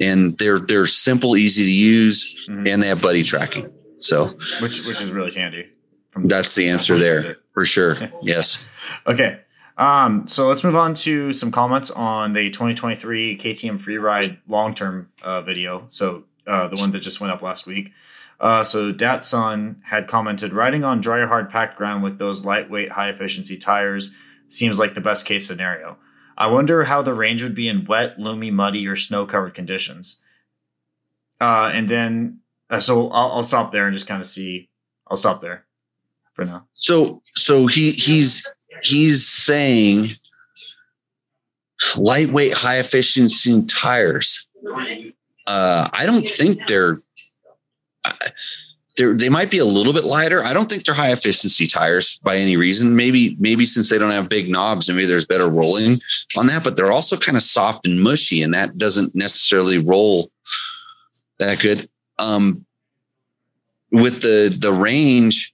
[0.00, 2.66] and they're they're simple, easy to use, Mhm.
[2.72, 3.70] and they have buddy tracking.
[3.92, 4.28] So
[4.62, 5.66] Which which is really handy.
[6.10, 8.10] From- that's the answer there for sure.
[8.22, 8.68] Yes.
[9.06, 9.40] Okay.
[9.76, 15.08] Um, so let's move on to some comments on the 2023 KTM Freeride long term
[15.22, 15.84] uh, video.
[15.88, 17.92] So uh, the one that just went up last week.
[18.38, 23.08] Uh, so Datsun had commented, riding on dry hard packed ground with those lightweight, high
[23.08, 24.14] efficiency tires
[24.48, 25.96] seems like the best case scenario.
[26.36, 30.20] I wonder how the range would be in wet, loamy, muddy, or snow covered conditions.
[31.40, 32.40] Uh, and then,
[32.70, 34.68] uh, so I'll, I'll stop there and just kind of see.
[35.06, 35.66] I'll stop there
[36.40, 36.66] for now.
[36.72, 38.46] So so he he's
[38.82, 40.10] he's saying
[41.96, 44.46] lightweight, high efficiency tires.
[45.46, 46.98] Uh, I don't think they're
[48.96, 50.44] they're, they might be a little bit lighter.
[50.44, 52.96] I don't think they're high efficiency tires by any reason.
[52.96, 56.00] Maybe maybe since they don't have big knobs, maybe there's better rolling
[56.36, 56.64] on that.
[56.64, 60.30] But they're also kind of soft and mushy, and that doesn't necessarily roll
[61.38, 61.88] that good.
[62.18, 62.66] Um,
[63.92, 65.52] with the the range,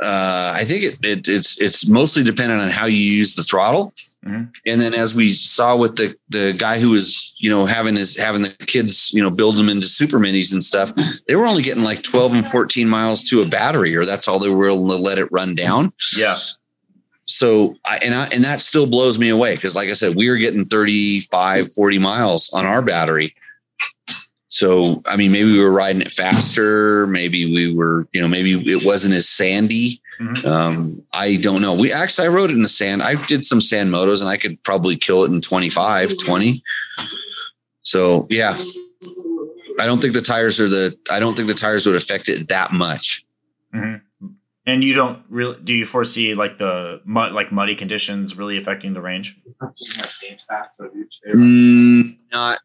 [0.00, 3.92] uh, I think it, it, it's it's mostly dependent on how you use the throttle.
[4.24, 4.50] Mhm.
[4.66, 8.16] And then as we saw with the the guy who was you know having his
[8.16, 10.92] having the kids you know build them into super minis and stuff,
[11.26, 14.38] they were only getting like twelve and fourteen miles to a battery, or that's all
[14.38, 15.92] they were able to let it run down.
[16.16, 16.36] Yeah.
[17.26, 20.30] So I and I and that still blows me away because like I said, we
[20.30, 23.34] were getting 35, 40 miles on our battery.
[24.58, 27.06] So I mean, maybe we were riding it faster.
[27.06, 30.02] Maybe we were, you know, maybe it wasn't as sandy.
[30.20, 30.44] Mhm.
[30.44, 31.74] Um, I don't know.
[31.74, 33.00] We actually I rode it in the sand.
[33.00, 36.64] I did some sand motos and I could probably kill it in 25, 20.
[37.82, 38.56] So yeah.
[39.78, 42.48] I don't think the tires are the I don't think the tires would affect it
[42.48, 43.24] that much.
[43.72, 44.00] Mhm.
[44.66, 48.92] And you don't really do you foresee like the mud like muddy conditions really affecting
[48.92, 49.36] the range?
[51.32, 52.58] Mm, not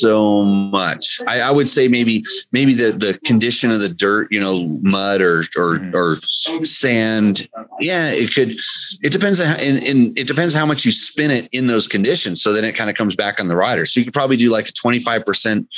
[0.00, 1.20] so much.
[1.26, 2.22] I, I would say maybe
[2.52, 5.94] maybe the the condition of the dirt, you know, mud or or Mhm.
[5.94, 7.48] or sand.
[7.80, 8.58] Yeah, it could.
[9.02, 11.86] It depends on how, and, and it depends how much you spin it in those
[11.86, 12.42] conditions.
[12.42, 13.84] So then it kind of comes back on the rider.
[13.84, 15.68] So you could probably do like a twenty five percent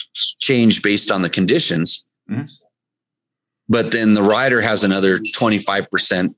[0.40, 2.04] change based on the conditions.
[2.30, 2.50] Mhm.
[3.68, 6.34] But then the rider has another twenty five percent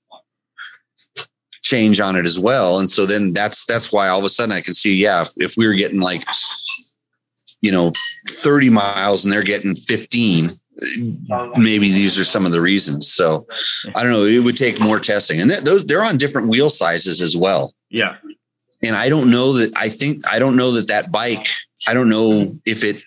[1.62, 2.80] change on it as well.
[2.80, 5.30] And so then that's that's why all of a sudden I can see, yeah, if,
[5.36, 6.24] if we were getting like,
[7.62, 7.92] you know,
[8.28, 10.50] 30 miles and they're getting 15,
[11.56, 13.12] maybe these are some of the reasons.
[13.12, 13.46] So
[13.94, 14.24] I don't know.
[14.24, 15.40] It would take more testing.
[15.40, 17.74] And th- those they're on different wheel sizes as well.
[17.88, 18.16] Yeah.
[18.82, 21.46] And I don't know that I think I don't know that that bike,
[21.88, 23.00] I don't know if it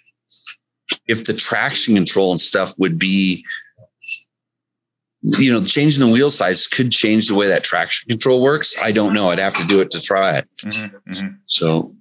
[1.07, 3.43] if the traction control and stuff would be
[5.39, 8.75] you know, changing the wheel size could change the way that traction control works.
[8.79, 9.29] I don't know.
[9.29, 10.47] I'd have to do it to try it.
[10.63, 11.37] Mhm, mhm.
[11.47, 11.95] So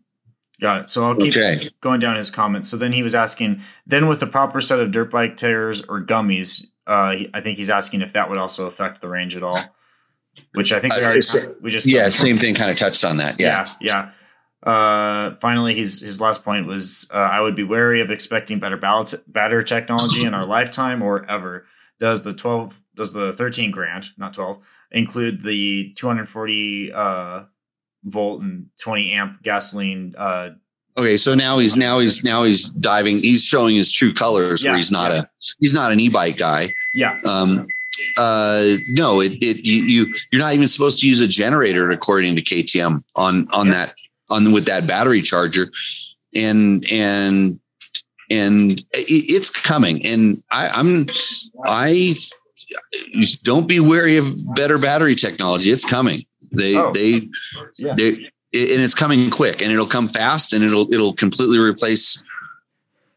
[0.60, 0.90] Got it.
[0.90, 1.68] So I'll keep okay.
[1.80, 2.68] going down his comments.
[2.70, 6.00] So then he was asking, then with the proper set of dirt bike tires or
[6.00, 9.58] gummies, uh, I think he's asking if that would also affect the range at all.
[10.52, 13.04] Which I think we Uh, already it's- we just Yeah, same thing kind of touched
[13.04, 13.38] on that.
[13.38, 13.64] Yeah.
[13.80, 14.10] yeah,
[14.64, 14.70] yeah.
[14.70, 18.76] Uh, finally, his his last point was, uh, I would be wary of expecting better
[18.76, 21.66] balance, better technology in our lifetime or ever.
[22.00, 24.58] Does the twelve, does the thirteen grand, not twelve,
[24.90, 27.42] include the two hundred forty uh,
[28.04, 30.14] volt and twenty amp gasoline?
[30.16, 30.50] Uh,
[30.96, 33.18] Okay, so now he's now he's now he's diving.
[33.18, 35.22] He's showing his true colors Yeah, where he's not yeah.
[35.22, 35.26] a
[35.58, 36.72] he's not an e-bike guy.
[36.94, 37.66] yeah, Um,
[38.16, 42.36] uh, no, it, it you, you you're not even supposed to use a generator according
[42.36, 43.72] to KTM on on Yeah.
[43.72, 43.94] that
[44.30, 45.72] on with that battery charger,
[46.32, 47.58] and and
[48.30, 50.06] and it, it's coming.
[50.06, 51.06] And I, I'm
[51.64, 52.14] I
[53.42, 55.70] don't be wary of better battery technology.
[55.70, 56.24] It's coming.
[56.54, 56.92] They Oh.
[56.92, 57.28] they
[57.78, 57.94] Yeah.
[57.96, 58.08] they
[58.56, 62.22] and it's coming quick and it'll come fast and it'll it'll completely replace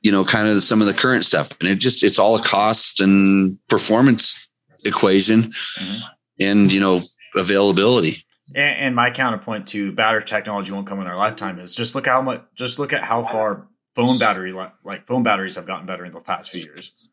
[0.02, 2.44] you know kind of some of the current stuff and it just it's all a
[2.44, 4.48] cost and performance
[4.86, 6.02] equation Mhm.
[6.40, 7.02] and you know
[7.36, 8.24] availability
[8.56, 12.06] And, and my counterpoint to battery technology won't come in our lifetime is just look
[12.08, 16.06] how much, just look at how far phone battery like phone batteries have gotten better
[16.06, 17.10] in the past few years.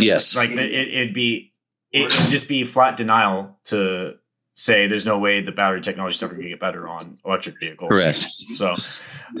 [0.00, 1.52] yes Like it, it'd be,
[1.92, 4.14] it would just be flat denial to
[4.54, 7.58] say there's no way the battery technology is ever going to get better on electric
[7.58, 7.88] vehicles.
[7.90, 8.74] correct So,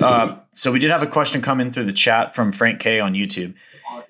[0.00, 2.98] uh, so we did have a question come in through the chat from Frank K
[2.98, 3.54] on YouTube.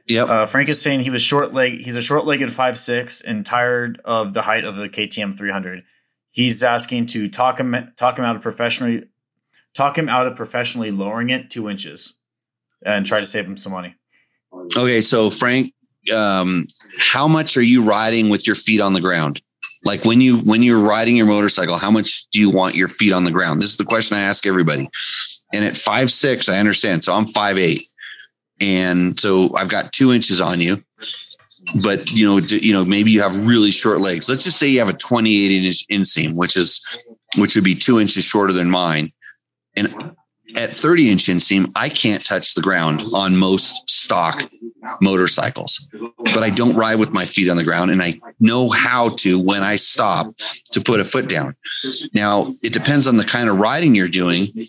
[0.06, 1.80] yep Uh, Frank is saying he was short leg.
[1.80, 5.82] He's a short legged five six and tired of the height of the KTM 300.
[6.30, 9.04] He's asking to talk him talk him out of professionally
[9.74, 12.14] talk him out of professionally lowering it two inches
[12.84, 13.94] and try to save him some money.
[14.76, 15.72] okay so frank
[16.14, 16.66] um
[16.98, 19.40] how much are you riding with your feet on the ground
[19.84, 23.12] like when you when you're riding your motorcycle how much do you want your feet
[23.12, 23.60] on the ground?
[23.60, 24.88] This is the question i ask everybody.
[25.52, 27.04] And at five six i understand.
[27.04, 27.82] So i'm five eight.
[28.60, 30.82] And so i've got two inches on you.
[31.82, 34.28] But you know you know maybe you have really short legs.
[34.28, 36.84] Let's just say you have a 28 inch inseam which is
[37.36, 39.12] which would be two inches shorter than mine.
[39.74, 40.14] And
[40.56, 44.44] at 30 inch inseam i can't touch the ground on most stock
[45.00, 45.88] motorcycles.
[46.18, 49.38] But i don't ride with my feet on the ground and i know how to
[49.38, 50.34] when i stop
[50.72, 51.54] to put a foot down.
[52.14, 54.68] Now it depends on the kind of riding you're doing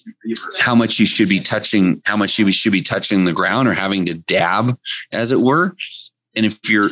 [0.59, 3.73] how much you should be touching how much you should be touching the ground or
[3.73, 4.77] having to dab
[5.11, 5.75] as it were.
[6.35, 6.89] And if you're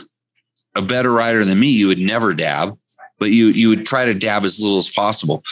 [0.75, 2.77] a better rider than me you would never dab
[3.19, 5.43] but you you would try to dab as little as possible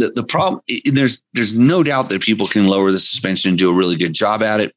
[0.00, 0.60] the, the problem
[0.92, 4.12] there's there's no doubt that people can lower the suspension and do a really good
[4.12, 4.74] job at it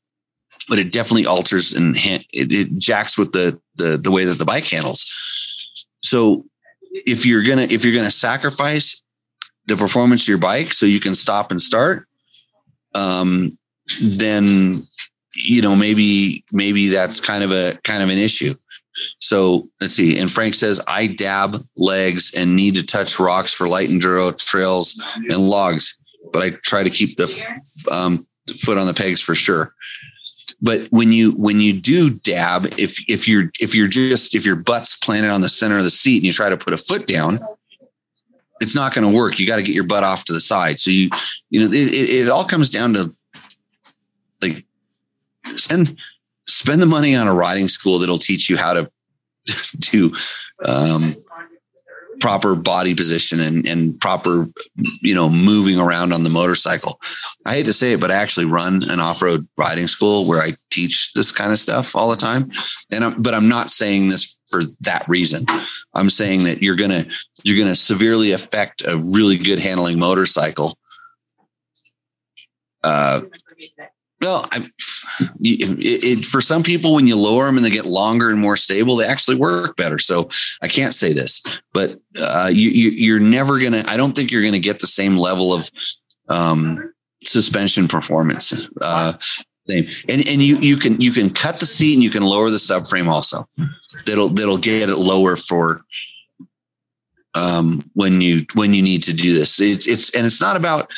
[0.67, 4.45] but it definitely alters and it, it jacks with the the the way that the
[4.45, 5.05] bike handles.
[6.03, 6.45] So
[6.91, 9.01] if you're gonna if you're gonna sacrifice
[9.65, 12.07] the performance of your bike so you can stop and start,
[12.93, 13.57] um,
[14.01, 14.87] then
[15.35, 18.53] you know maybe maybe that's kind of a kind of an issue.
[19.19, 20.19] So let's see.
[20.19, 24.35] And Frank says I dab legs and need to touch rocks for light and enduro
[24.43, 25.97] trails and logs,
[26.31, 27.27] but I try to keep the
[27.91, 28.25] um,
[28.59, 29.73] foot on the pegs for sure.
[30.61, 34.55] But when you when you do dab, if if you're if you're just if your
[34.55, 37.05] butt's planted on the center of the seat and you try to put a foot
[37.05, 37.37] down,
[38.61, 39.39] it's not going to work.
[39.39, 40.79] You got to get your butt off to the side.
[40.79, 41.09] So you
[41.49, 43.13] you know it, it, it all comes down to
[44.41, 44.65] like
[45.55, 45.97] spend
[46.47, 48.91] spend the money on a riding school that'll teach you how to
[49.79, 50.13] do
[50.65, 51.13] um,
[52.23, 54.47] proper body position and, and proper,
[55.01, 56.99] you know, moving around on the motorcycle.
[57.45, 60.51] I hate to say it, but I actually run an off-road riding school where I
[60.71, 62.49] teach this kind of stuff all the time.
[62.91, 65.45] And I'm, but I'm not saying this for that reason.
[65.93, 67.05] I'm saying that you're gonna
[67.43, 70.77] you're gonna severely affect a really good handling motorcycle.
[72.83, 73.21] Uh,
[74.23, 74.65] well, I,
[75.41, 78.55] it, it, for some people, when you lower them and they get longer and more
[78.55, 79.99] stable, they actually work better.
[79.99, 80.29] So
[80.61, 81.41] I can't say this,
[81.73, 83.83] but uh, you, you, are never gonna.
[83.87, 85.69] I don't think you're gonna get the same level of
[86.29, 86.93] um,
[87.23, 88.69] suspension performance.
[88.81, 89.13] Uh,
[89.67, 92.57] and and you you can you can cut the seat and you can lower the
[92.57, 93.47] subframe also.
[94.05, 95.81] That'll that'll get it lower for
[97.33, 99.59] um, when you when you need to do this.
[99.59, 100.91] It's it's and it's not about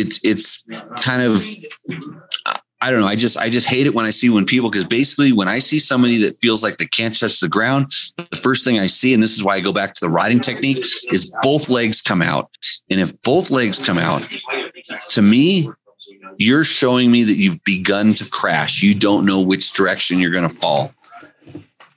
[0.00, 0.64] it's it's
[1.00, 1.42] kind of
[2.82, 3.06] I don't know.
[3.06, 5.58] I just I just hate it when I see when people because basically when I
[5.58, 9.12] see somebody that feels like they can't touch the ground, the first thing I see,
[9.12, 10.78] and this is why I go back to the riding technique,
[11.12, 12.50] is both legs come out.
[12.88, 14.32] And if both legs come out,
[15.10, 15.70] to me,
[16.38, 18.82] you're showing me that you've begun to crash.
[18.82, 20.90] You don't know which direction you're going to fall.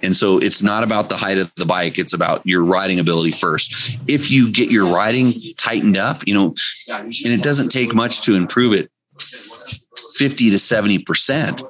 [0.03, 3.31] And so it's not about the height of the bike, it's about your riding ability
[3.31, 3.97] first.
[4.07, 6.53] If you get your riding tightened up, you know,
[6.89, 8.89] and it doesn't take much to improve it
[10.15, 11.63] 50 to 70%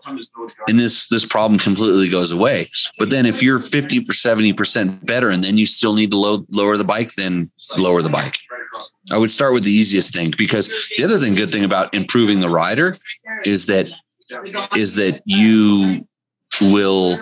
[0.67, 2.69] and this this problem completely goes away.
[2.99, 6.45] But then if you're 50 or 70% better and then you still need to low,
[6.53, 8.37] lower the bike then lower the bike.
[9.11, 10.67] I would start with the easiest thing because
[10.97, 12.95] the other thing good thing about improving the rider
[13.45, 13.87] is that
[14.75, 16.07] is that you
[16.61, 17.19] will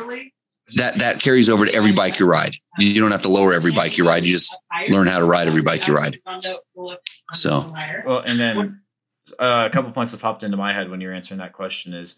[0.76, 2.56] that that carries over to every bike you ride.
[2.80, 4.26] You don't have to lower every bike you ride.
[4.26, 4.56] You just
[4.90, 6.20] learn how to ride every bike you ride.
[7.34, 7.74] So,
[8.06, 8.82] well, and then
[9.40, 12.16] uh, a couple points that popped into my head when you're answering that question is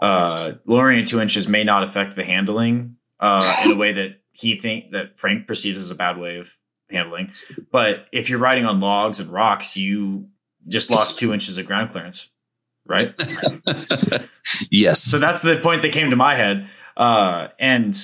[0.00, 4.20] uh, lowering it two inches may not affect the handling uh, in a way that
[4.32, 6.50] he think that Frank perceives as a bad way of
[6.90, 7.32] handling.
[7.72, 10.28] But if you're riding on logs and rocks, you
[10.68, 12.30] just lost two inches of ground clearance,
[12.86, 13.12] right?
[14.70, 15.02] yes.
[15.02, 16.68] So that's the point that came to my head
[16.98, 17.94] uh, and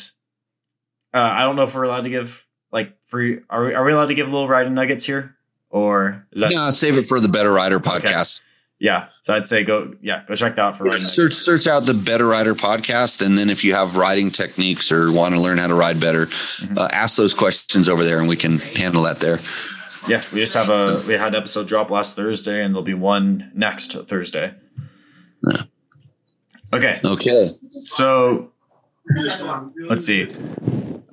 [1.12, 3.40] uh, I don't know if we're allowed to give like free.
[3.51, 5.36] Are we, are we allowed to give little riding nuggets here,
[5.68, 6.53] or is that?
[6.53, 8.40] No, save it for the Better Rider podcast.
[8.40, 8.49] Okay.
[8.80, 9.95] Yeah, so I'd say go.
[10.01, 13.36] Yeah, go check that out for yeah, search search out the Better Rider podcast, and
[13.36, 16.78] then if you have riding techniques or want to learn how to ride better, mm-hmm.
[16.78, 19.38] uh, ask those questions over there, and we can handle that there.
[20.09, 22.95] Yeah, we just have a we had an episode drop last Thursday, and there'll be
[22.95, 24.55] one next Thursday.
[25.42, 25.62] Yeah.
[26.72, 27.01] Okay.
[27.05, 27.49] Okay.
[27.68, 28.53] So
[29.88, 30.28] Let's see.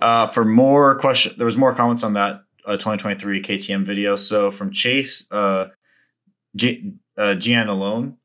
[0.02, 4.16] Uh, for more question, there was more comments on that uh, 2023 KTM video.
[4.16, 5.68] So from Chase, uh,
[6.56, 8.18] G- uh, Gian alone,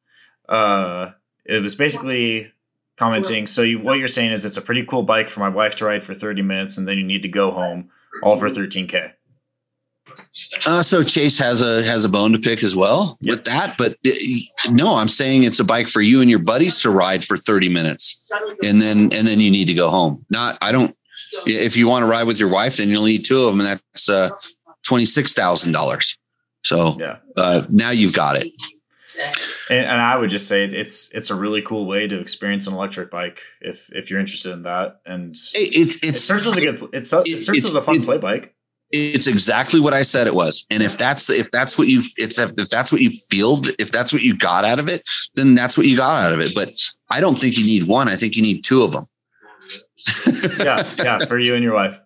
[0.48, 1.10] uh,
[1.44, 2.52] it was basically
[2.96, 3.46] commenting.
[3.46, 5.84] So you, what you're saying is it's a pretty cool bike for my wife to
[5.84, 7.90] ride for 30 minutes, and then you need to go home,
[8.22, 9.12] all for 13k.
[10.66, 13.36] Uh, so Chase has a has a bone to pick as well yep.
[13.36, 16.80] with that, but uh, no, I'm saying it's a bike for you and your buddies
[16.82, 18.15] to ride for 30 minutes,
[18.62, 20.24] and then and then you need to go home.
[20.30, 20.96] Not I don't.
[21.46, 23.80] If you want to ride with your wife, then you'll need two of them, and
[23.92, 24.30] that's uh,
[24.82, 26.16] twenty six thousand dollars.
[26.62, 27.18] So yeah.
[27.36, 28.52] uh, now you've got it.
[29.70, 32.74] And, and, I would just say it's it's a really cool way to experience an
[32.74, 35.00] electric bike if if you're interested in that.
[35.06, 38.18] And it's it's it serves as a good it's, it serves as a fun play
[38.18, 38.55] bike
[38.97, 40.66] it's exactly what I said it was.
[40.70, 44.12] And if that's if that's what you it's if that's what you feel, if that's
[44.12, 45.03] what you got out of it,
[45.34, 46.53] then that's what you got out of it.
[46.55, 46.70] But
[47.11, 48.09] I don't think you need one.
[48.09, 49.07] I think you need two of them.
[50.59, 51.99] yeah, yeah, for you and your wife.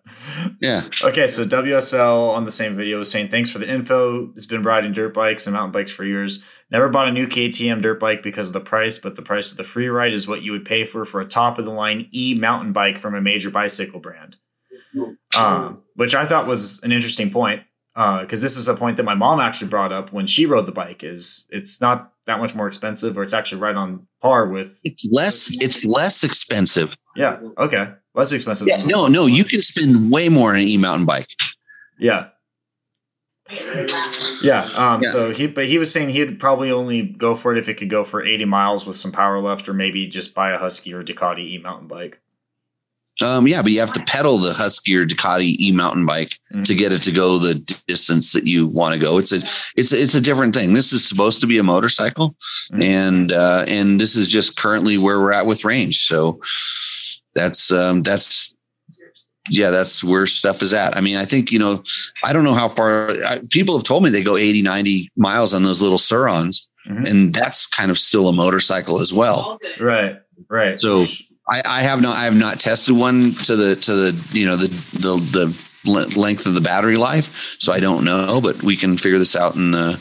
[0.61, 0.83] Yeah.
[1.03, 4.31] Okay, so WSL on the same video was saying thanks for the info.
[4.31, 6.41] It's been riding dirt bikes and mountain bikes for years.
[6.71, 9.57] Never bought a new KTM dirt bike because of the price, but the price of
[9.57, 12.33] the Freeride is what you would pay for for a top of the line e
[12.33, 14.37] mountain bike from a major bicycle brand
[15.37, 17.63] um, which I thought was an interesting point
[17.93, 20.65] because uh, this is a point that my mom actually brought up when she rode
[20.65, 21.03] the bike.
[21.03, 24.79] Is it's not that much more expensive, or it's actually right on par with.
[24.83, 25.49] It's less.
[25.59, 26.95] It's less expensive.
[27.15, 27.39] Yeah.
[27.57, 27.89] Okay.
[28.15, 28.67] less expensive.
[28.67, 31.27] Yeah, no, no, you can spend way more on an e mountain bike.
[31.99, 32.27] Yeah.
[34.41, 34.69] Yeah.
[34.75, 35.11] Um, Yeah.
[35.11, 37.89] So he, but he was saying he'd probably only go for it if it could
[37.89, 41.03] go for 80 miles with some power left, or maybe just buy a Husky or
[41.03, 42.20] Ducati e mountain bike.
[43.21, 46.65] Um, yeah, but you have to pedal the Husky or Ducati e mountain bike Mhm.
[46.65, 47.55] to get it to go the
[47.87, 49.17] distance that you want to go.
[49.17, 49.37] It's a
[49.75, 50.73] it's a, it's a different thing.
[50.73, 52.35] This is supposed to be a motorcycle,
[52.73, 52.83] Mhm.
[52.83, 56.05] and uh, and this is just currently where we're at with range.
[56.05, 56.39] So
[57.35, 58.53] that's um, that's
[59.49, 60.95] yeah, that's where stuff is at.
[60.95, 61.83] I mean, I think you know,
[62.23, 65.53] I don't know how far I, people have told me they go 80, 90 miles
[65.53, 67.09] on those little Sur-Rons, Mhm.
[67.09, 69.57] and that's kind of still a motorcycle as well.
[69.79, 70.15] Right.
[70.49, 70.79] Right.
[70.79, 71.05] So
[71.51, 74.55] I, I have not I have not tested one to the to the you know
[74.55, 78.39] the the the length of the battery life, so I don't know.
[78.41, 79.99] But we can figure this out in the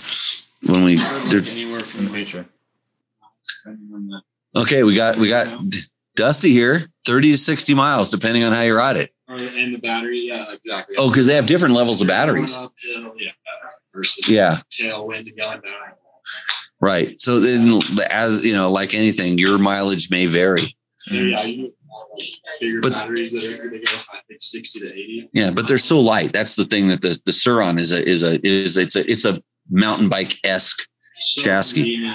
[0.66, 1.00] when we.
[1.32, 2.46] Anywhere from the future.
[4.56, 5.48] Okay, we got we got
[6.14, 9.10] Dusty here, thirty to sixty miles, depending on how you ride it.
[9.28, 10.96] and the battery, yeah, exactly.
[10.98, 12.56] Oh, because they have different levels of batteries.
[12.84, 13.30] Yeah,
[13.92, 15.74] versus Yeah, tailwind and going down.
[16.80, 17.20] right.
[17.20, 20.76] So then, as you know, like anything, your mileage may vary.
[21.10, 21.44] Yeah,
[22.60, 25.28] bigger But- batteries that are they go I think sixty to eighty.
[25.32, 26.32] Yeah, but they're so light.
[26.32, 29.24] That's the thing that the the Sur-Ron is a is a is it's a it's
[29.24, 30.86] a mountain bike esque
[31.18, 31.80] So Chassis.
[31.82, 32.06] easy,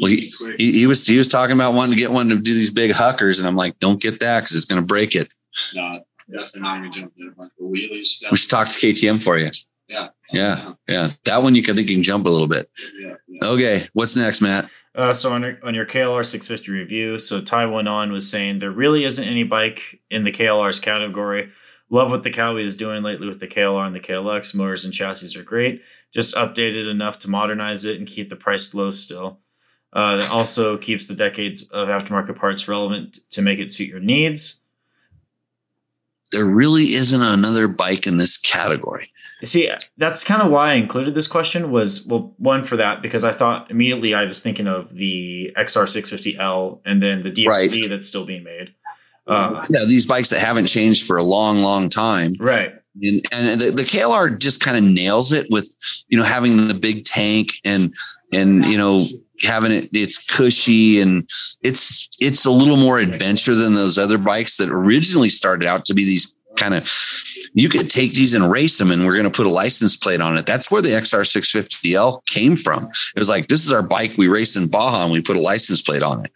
[0.00, 0.56] Well, easy, quick.
[0.58, 2.92] he, he was he was talking about wanting to get one to do these big
[2.92, 5.28] huckers, and I'm like, don't get that because it's going to break it.
[5.74, 8.22] No, that's not even jumping in a bunch of wheelies.
[8.30, 9.50] We should talk to KTM for you.
[9.88, 10.08] Yeah.
[10.32, 10.72] Yeah.
[10.88, 12.70] Yeah, that one you can think you can jump a little bit.
[12.98, 13.14] Yeah.
[13.28, 13.48] yeah.
[13.48, 14.70] Okay, what's next, Matt?
[14.94, 18.58] Uh, so on your, on your KLR 650 review, so Ty went on was saying
[18.58, 21.50] there really isn't any bike in the KLR's category.
[21.88, 24.54] Love what the Kawi is doing lately with the KLR and the KLX.
[24.54, 25.82] Motors and chassis are great.
[26.12, 29.40] Just updated enough to modernize it and keep the price low still.
[29.94, 34.60] Uh, also keeps the decades of aftermarket parts relevant to make it suit your needs.
[36.30, 39.11] There really isn't another bike in this category.
[39.44, 43.24] See, that's kind of why I included this question was well, one for that because
[43.24, 47.90] I thought immediately I was thinking of the XR650L and then the DRZ Right.
[47.90, 48.72] that's still being made.
[49.26, 52.34] Uh, Yeah, these bikes that haven't changed for a long, long time.
[52.38, 52.74] right.
[53.02, 55.74] And, and the, the KLR just kind of nails it with,
[56.08, 57.94] you know, having the big tank and,
[58.34, 59.02] and, you know,
[59.42, 61.26] having it, it's cushy and
[61.62, 65.94] it's, it's a little more adventure than those other bikes that originally started out to
[65.94, 66.90] be these kind of,
[67.54, 70.20] you could take these and race them and we're going to put a license plate
[70.20, 70.46] on it.
[70.46, 72.84] That's where the XR650L came from.
[72.84, 75.40] It was like, this is our bike we race in Baja and we put a
[75.40, 76.32] license plate on it.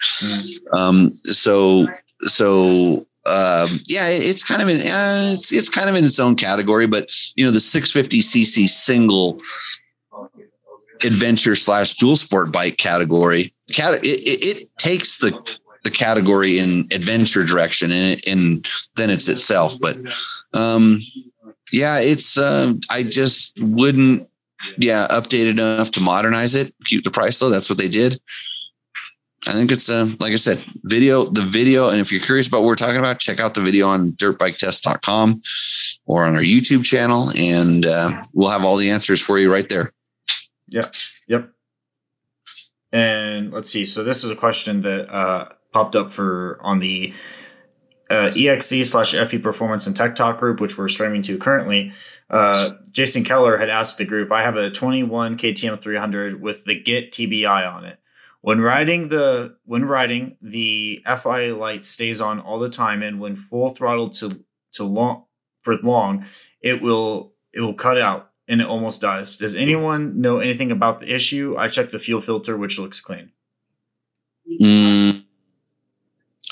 [0.73, 1.87] Um, so,
[2.23, 6.37] so, um, yeah, it's kind of in, uh, it's, it's kind of in its own
[6.37, 9.41] category, but you know, the 650 cc single
[11.05, 15.33] adventure slash dual sport bike category, it, it, it takes the,
[15.87, 19.75] the category in adventure direction and, and then it's itself.
[19.81, 19.97] But,
[20.53, 20.99] um,
[21.71, 24.29] yeah, it's, uh, I just wouldn't,
[24.79, 27.51] yeah, update enough to modernize it, keep the price low.
[27.51, 28.21] That's what they did.
[29.47, 31.89] I think it's uh, like I said, video, the video.
[31.89, 35.41] And if you're curious about what we're talking about, check out the video on dirtbiketest.com
[36.07, 37.31] or on our YouTube channel.
[37.37, 39.93] And uh, we'll have all the answers for you right there.
[40.67, 40.95] Yep.
[41.29, 41.51] Yep.
[42.93, 43.85] And let's see.
[43.85, 47.13] So this is a question that uh, popped up for on the
[48.09, 51.93] uh, EXC slash FE Performance and Tech Talk group, which we're streaming to currently.
[52.31, 56.81] Uh, Jason Keller had asked the group, "I have a 21 KTM 300 with the
[56.81, 57.99] Git TBI on it.
[58.41, 63.37] When riding the when riding the FI light stays on all the time, and when
[63.37, 65.25] full throttle to to long
[65.61, 66.25] for long,
[66.63, 69.37] it will it will cut out." and it almost dies.
[69.37, 71.57] Does anyone know anything about the issue?
[71.59, 73.33] I checked the fuel filter, which looks clean.
[74.61, 75.26] Mm,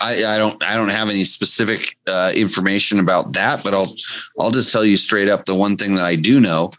[0.01, 3.95] I, I don't I don't have any specific uh, information about that, but I'll
[4.39, 5.45] I'll just tell you straight up.
[5.45, 6.71] The one thing that I do know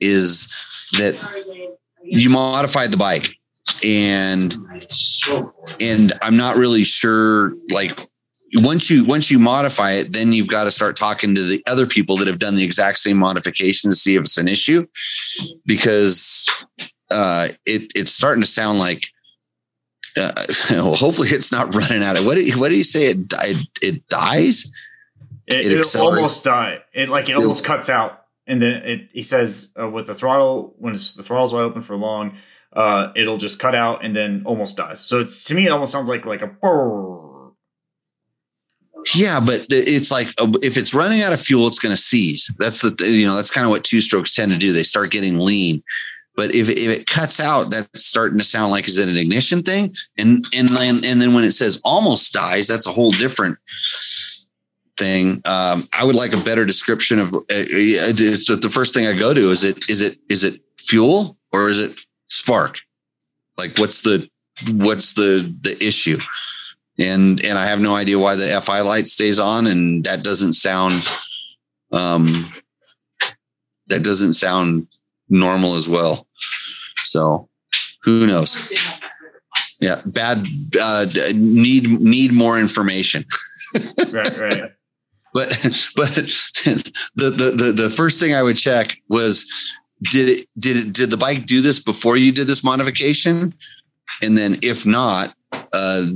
[0.00, 0.52] is
[0.94, 1.16] that
[2.02, 3.36] you modified the bike,
[3.84, 4.54] and
[5.80, 8.08] and I'm not really sure like
[8.54, 11.86] once you once you modify it then you've got to start talking to the other
[11.86, 14.86] people that have done the exact same modification to see if it's an issue
[15.66, 16.48] because
[17.10, 19.04] uh it it's starting to sound like
[20.18, 20.32] uh,
[20.70, 23.56] well, hopefully it's not running out of what did, what do you say it died
[23.80, 24.72] it dies
[25.46, 26.80] It, It it almost die.
[26.92, 29.10] It like it almost cuts out, and then it.
[29.12, 32.36] He says uh, with the throttle when it's, the throttle's wide open for long,
[32.74, 35.00] uh, it'll just cut out and then almost dies.
[35.00, 36.50] So it's to me it almost sounds like like a.
[39.14, 42.52] Yeah, but it's like uh, if it's running out of fuel, it's going to seize.
[42.58, 44.72] That's the you know that's kind of what two strokes tend to do.
[44.72, 45.82] They start getting lean.
[46.38, 49.64] But if if it cuts out, that's starting to sound like is it an ignition
[49.64, 49.96] thing?
[50.18, 53.58] And and then and then when it says almost dies, that's a whole different
[54.96, 55.42] thing.
[55.44, 57.34] Um, I would like a better description of.
[57.34, 61.36] Uh, it's the first thing I go to is it is it is it fuel
[61.50, 62.78] or is it spark?
[63.56, 64.30] Like what's the
[64.74, 66.18] what's the the issue?
[67.00, 70.52] And and I have no idea why the FI light stays on, and that doesn't
[70.52, 71.02] sound
[71.90, 72.52] um
[73.88, 74.86] that doesn't sound
[75.28, 76.26] normal as well.
[77.04, 77.48] So
[78.02, 78.72] who knows?
[79.80, 80.46] Yeah, bad.
[80.80, 83.24] Uh, need need more information.
[84.12, 84.62] right, right.
[85.34, 85.48] But
[85.94, 89.46] but the, the the the first thing I would check was
[90.10, 93.54] did it did it did the bike do this before you did this modification?
[94.22, 96.06] And then if not, uh,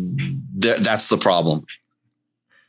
[0.60, 1.64] th- that's the problem.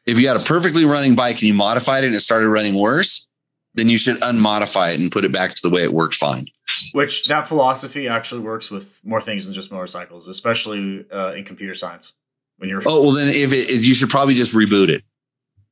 [0.05, 2.75] If you had a perfectly running bike and you modified it and it started running
[2.75, 3.27] worse,
[3.75, 6.47] then you should unmodify it and put it back to the way it worked fine.
[6.93, 11.73] Which that philosophy actually works with more things than just motorcycles, especially uh, in computer
[11.73, 12.13] science.
[12.57, 15.03] When you're oh well, then if it, you should probably just reboot it.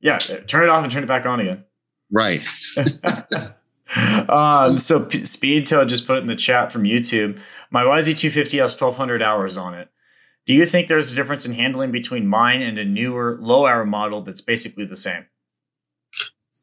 [0.00, 1.64] Yeah, turn it off and turn it back on again.
[2.10, 2.44] Right.
[4.28, 7.38] um, so P- Speedtail just put it in the chat from YouTube.
[7.70, 9.88] My YZ250 has 1,200 hours on it.
[10.44, 13.86] Do you think there's a difference in handling between mine and a newer low hour
[13.86, 15.26] model that's basically the same?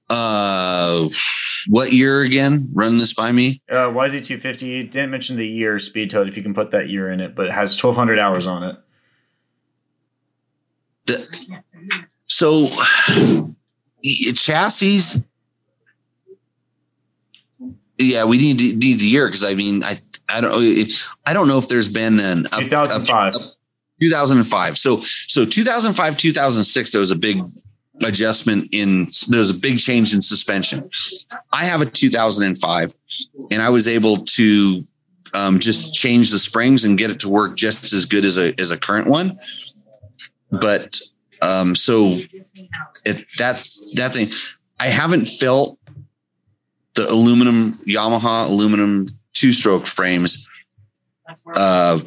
[0.10, 1.08] Uh,
[1.68, 2.70] what year again?
[2.74, 3.62] Run this by me.
[3.70, 6.28] Uh, YZ250 didn't mention the year Speedtail.
[6.28, 8.76] If you can put that year in it, but it has 1,200 hours on it.
[11.06, 11.64] The,
[12.28, 12.70] so
[14.34, 15.24] chassis.
[17.98, 19.96] Yeah, we need to, need the year because I mean I
[20.30, 20.64] I don't
[21.26, 23.34] I don't know if there's been an 2005.
[24.02, 24.78] 2005.
[24.78, 27.42] So so 2005 2006 there was a big
[28.04, 30.90] adjustment in there's a big change in suspension.
[31.52, 32.94] I have a 2005
[33.52, 34.86] and I was able to
[35.34, 38.60] um, just change the springs and get it to work just as good as a
[38.60, 39.38] as a current one.
[40.52, 41.00] But
[41.42, 42.18] um, so
[43.06, 44.30] it, that that thing,
[44.80, 45.78] I haven't felt
[46.96, 50.46] the aluminum Yamaha aluminum two stroke frames
[51.56, 52.00] uh,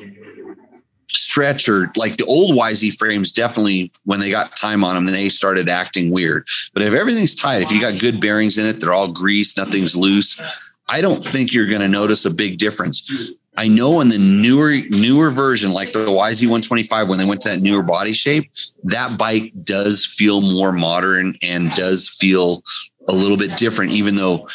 [1.16, 5.28] stretch or like the old YZ frames definitely when they got time on them they
[5.28, 6.46] started acting weird.
[6.74, 9.96] But if everything's tight, if you got good bearings in it, they're all greased, nothing's
[9.96, 10.40] loose.
[10.88, 13.32] I don't think you're going to notice a big difference.
[13.56, 17.60] I know in the newer newer version, like the YZ125, when they went to that
[17.60, 18.50] newer body shape,
[18.84, 22.62] that bike does feel more modern and does feel
[23.08, 24.48] a little bit different, even though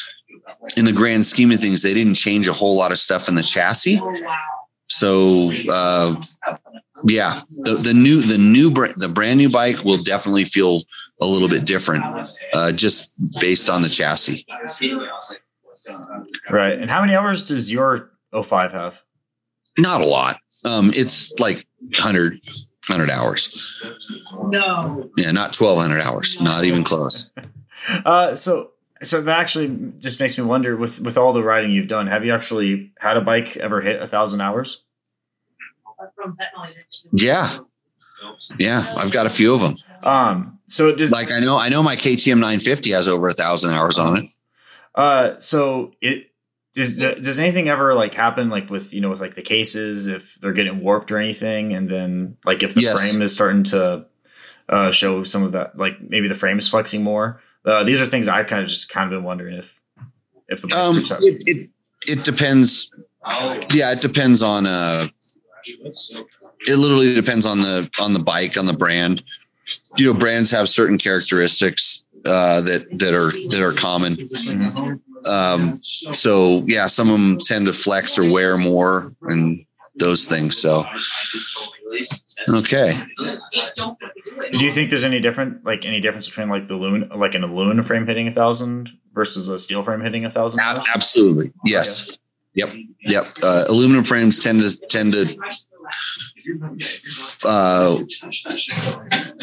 [0.76, 3.36] in the grand scheme of things, they didn't change a whole lot of stuff in
[3.36, 4.00] the chassis.
[4.02, 4.14] Oh,
[4.88, 6.16] So uh,
[7.06, 10.82] yeah, the, the new the new the brand new bike will definitely feel
[11.22, 12.04] a little bit different,
[12.54, 14.46] uh, just based on the chassis.
[16.50, 16.80] Right.
[16.80, 19.04] And how many hours does your 05 have?
[19.78, 20.40] Not a lot.
[20.66, 22.40] Um, it's like 100,
[22.88, 23.82] 100 hours.
[24.44, 25.10] No.
[25.18, 26.42] Yeah, not 1200 hours.
[26.42, 27.30] Not even close.
[28.06, 28.72] Uh, so
[29.04, 32.26] so that actually just makes me wonder with with all the riding you've done, have
[32.26, 34.84] you actually had a bike ever hit a thousand hours?
[37.14, 37.50] Yeah.
[38.60, 39.76] Yeah, I've got a few of them.
[40.04, 43.74] Um, so does like I know I know my KTM 950 has over a thousand
[43.74, 44.32] hours on it.
[44.96, 46.32] Uh, so it
[46.74, 50.36] does does anything ever like happen like with you know with like the cases if
[50.42, 53.10] they're getting warped or anything, and then like if the Yes.
[53.12, 54.06] frame is starting to
[54.70, 57.42] uh, show some of that, like maybe the frame is flexing more.
[57.68, 59.80] Uh, these are things I kind of just kind of been wondering if
[60.48, 61.70] if the Um, it, it
[62.08, 62.94] it depends.
[63.74, 65.08] Yeah, it depends on uh
[65.66, 69.24] it literally depends on the on the bike on the brand.
[69.98, 74.16] You know, brands have certain characteristics uh, that that are that are common.
[74.16, 75.00] Mhm.
[75.28, 79.66] Um, so yeah, some of them tend to flex or wear more and
[79.98, 80.58] those things.
[80.58, 80.86] So
[82.50, 87.34] okay, Do you think there's any different like any difference between like the loon like
[87.34, 90.60] an aluminum frame hitting a thousand versus a steel frame hitting a thousand?
[90.60, 92.18] A- absolutely, yes,
[92.54, 92.70] yep,
[93.02, 93.24] yep.
[93.44, 95.38] Uh, aluminum frames tend to tend to
[97.46, 97.98] uh,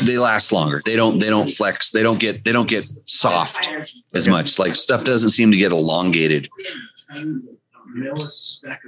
[0.03, 0.81] they last longer.
[0.85, 1.91] They don't they don't flex.
[1.91, 3.71] They don't get they don't get soft
[4.15, 4.59] as much.
[4.59, 6.49] Like stuff doesn't seem to get elongated.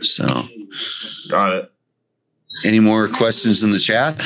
[0.01, 0.27] So,
[1.31, 1.73] Got it.
[2.65, 4.21] Any more questions in the chat?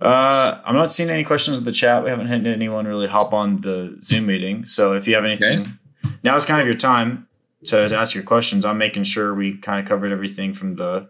[0.00, 2.02] Uh, I'm not seeing any questions in the chat.
[2.02, 4.64] We haven't had anyone really hop on the Zoom meeting.
[4.64, 5.78] So if you have anything,
[6.22, 7.28] now is kind of your time
[7.66, 8.64] to, to ask your questions.
[8.64, 11.08] I'm making sure we kind of covered everything from the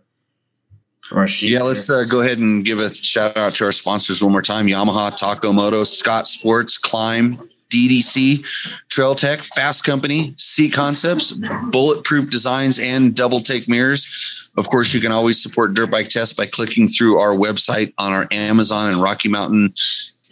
[1.08, 1.50] from our sheet.
[1.50, 4.42] Yeah, let's uh, go ahead and give a shout out to our sponsors one more
[4.42, 7.34] time: Yamaha, Taco Moto, Scott Sports, Klim,
[7.70, 8.44] DDC,
[8.88, 11.32] Trail Tech, Fasst Company, Seat Concepts,
[11.70, 14.50] Bulletproof Designs, and Double Take Mirrors.
[14.56, 18.12] Of course, you can always support Dirt Bike Test by clicking through our website on
[18.12, 19.70] our Amazon and Rocky Mountain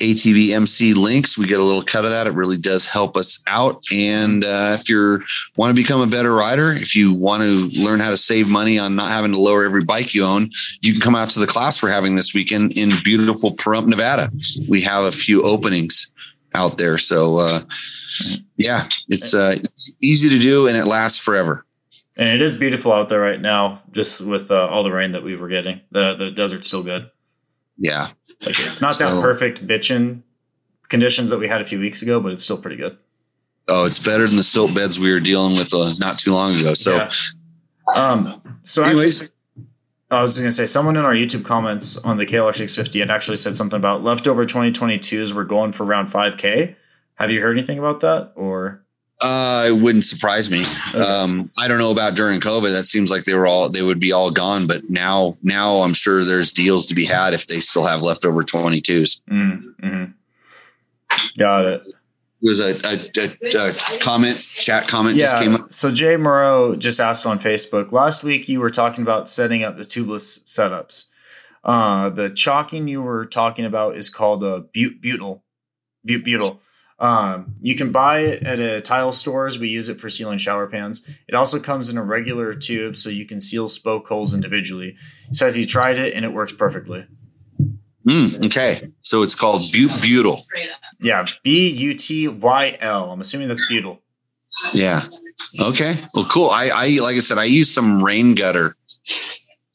[0.00, 1.36] ATV MC links.
[1.36, 2.26] We get a little cut of that.
[2.26, 3.82] It really does help us out.
[3.92, 5.20] And uh, if you
[5.56, 8.78] want to become a better rider, if you want to learn how to save money
[8.78, 10.50] on not having to lower every bike you own,
[10.82, 14.30] you can come out to the class we're having this weekend in beautiful Pahrump, Nevada.
[14.68, 16.12] We have a few openings
[16.54, 16.98] out there.
[16.98, 17.60] So, uh,
[18.56, 21.64] yeah, it's, uh, it's easy to do and it lasts forever.
[22.16, 25.22] And it is beautiful out there right now, just with uh, all the rain that
[25.22, 25.80] we were getting.
[25.92, 27.10] The the desert's still good.
[27.76, 28.08] Yeah.
[28.44, 30.22] Like it's not that perfect bitchin'
[30.88, 32.98] conditions that we had a few weeks ago, but it's still pretty good.
[33.68, 36.54] Oh, it's better than the silt beds we were dealing with uh, not too long
[36.58, 36.74] ago.
[36.74, 37.10] So, Yeah.
[37.94, 38.58] Um.
[38.62, 39.34] So anyways, actually,
[40.10, 43.10] I was going to say someone in our YouTube comments on the KLR 650 had
[43.10, 46.74] actually said something about leftover 2022s were going for around 5K.
[47.16, 48.82] Have you heard anything about that or?
[49.20, 50.62] uh, it wouldn't surprise me.
[50.94, 52.70] Um, I don't know about during COVID.
[52.70, 54.66] That seems like they were all they would be all gone.
[54.66, 58.42] But now, now I'm sure there's deals to be had if they still have leftover
[58.42, 59.20] 22s.
[59.28, 60.04] Mm, hmm
[61.36, 61.82] Got it.
[62.40, 65.58] There's a, a, a, a comment, chat comment just came Yeah.
[65.58, 65.72] up.
[65.72, 68.48] So Jay Moreau just asked on Facebook last week.
[68.48, 71.06] You were talking about setting up the tubeless setups.
[71.64, 75.42] Uh, the chalking you were talking about is called a but- butyl.
[76.04, 76.60] But- butyl.
[77.00, 79.56] Um, you can buy it at a tile stores.
[79.56, 81.04] We use it for sealing shower pans.
[81.28, 84.96] It also comes in a regular tube, so you can seal spoke holes individually.
[85.28, 87.06] He says he tried it and it works perfectly.
[88.08, 90.38] Mm, okay, so it's called but- butyl.
[91.00, 93.10] Yeah, B U T Y L.
[93.12, 94.00] I'm assuming that's butyl.
[94.72, 95.02] Yeah.
[95.60, 95.94] Okay.
[96.14, 96.50] Well, cool.
[96.50, 98.76] I, I like I said, I use some rain gutter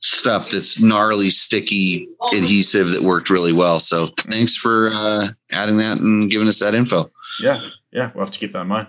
[0.02, 3.80] stuff that's gnarly, sticky adhesive that worked really well.
[3.80, 7.06] So thanks for uh, adding that and giving us that info.
[7.40, 7.62] Yeah,
[7.92, 8.12] yeah.
[8.14, 8.88] We'll have to keep that in mind.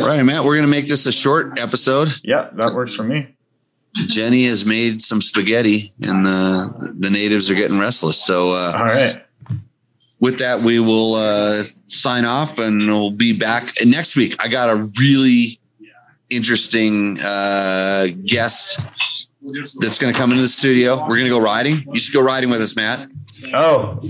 [0.00, 2.08] All right, Matt, we're going to make this a short episode.
[2.22, 3.33] Yeah, that works for me.
[3.94, 6.68] Jenny has made some spaghetti and uh,
[6.98, 8.22] the natives are getting restless.
[8.24, 9.24] So uh, All right.
[10.20, 14.36] with that, we will uh, sign off and we'll be back next week.
[14.42, 15.60] I got a really
[16.30, 18.80] interesting uh, guest
[19.78, 20.96] that's going to come into the studio.
[21.02, 21.84] We're going to go riding.
[21.92, 23.08] You should go riding with us, Matt.
[23.52, 24.00] Oh,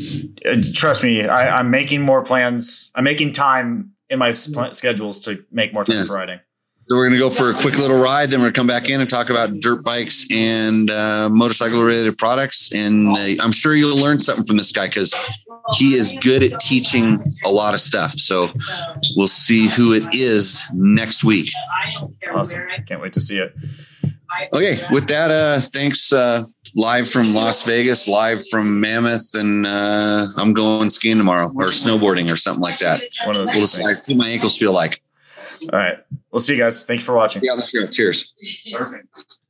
[0.49, 2.91] uh, trust me, I, I'm making more plans.
[2.95, 6.05] I'm making time in my schedules to make more time Yeah.
[6.07, 6.41] for riding.
[6.87, 8.31] So we're going to go for a quick little ride.
[8.31, 11.83] Then we're going to come back in and talk about dirt bikes and uh, motorcycle
[11.83, 12.71] related products.
[12.75, 15.15] And uh, I'm sure you'll learn something from this guy because
[15.77, 18.13] he is good at teaching a lot of stuff.
[18.13, 18.49] So
[19.17, 21.51] we'll see who it is next week.
[22.35, 22.69] Awesome.
[22.87, 23.55] Can't wait to see it.
[24.53, 26.13] Okay, with that, uh, thanks.
[26.13, 31.67] Uh, live from Las Vegas, live from Mammoth, and uh, I'm going skiing tomorrow or
[31.67, 33.03] snowboarding or something like that.
[33.27, 34.05] One of those We'll see, things.
[34.05, 35.01] see what my ankles feel like.
[35.63, 35.99] All right.
[36.31, 36.85] We'll see you guys.
[36.85, 37.43] Thank you for watching.
[37.45, 37.87] Yeah, let's go.
[37.87, 38.35] Cheers.
[38.73, 39.41] Perfect.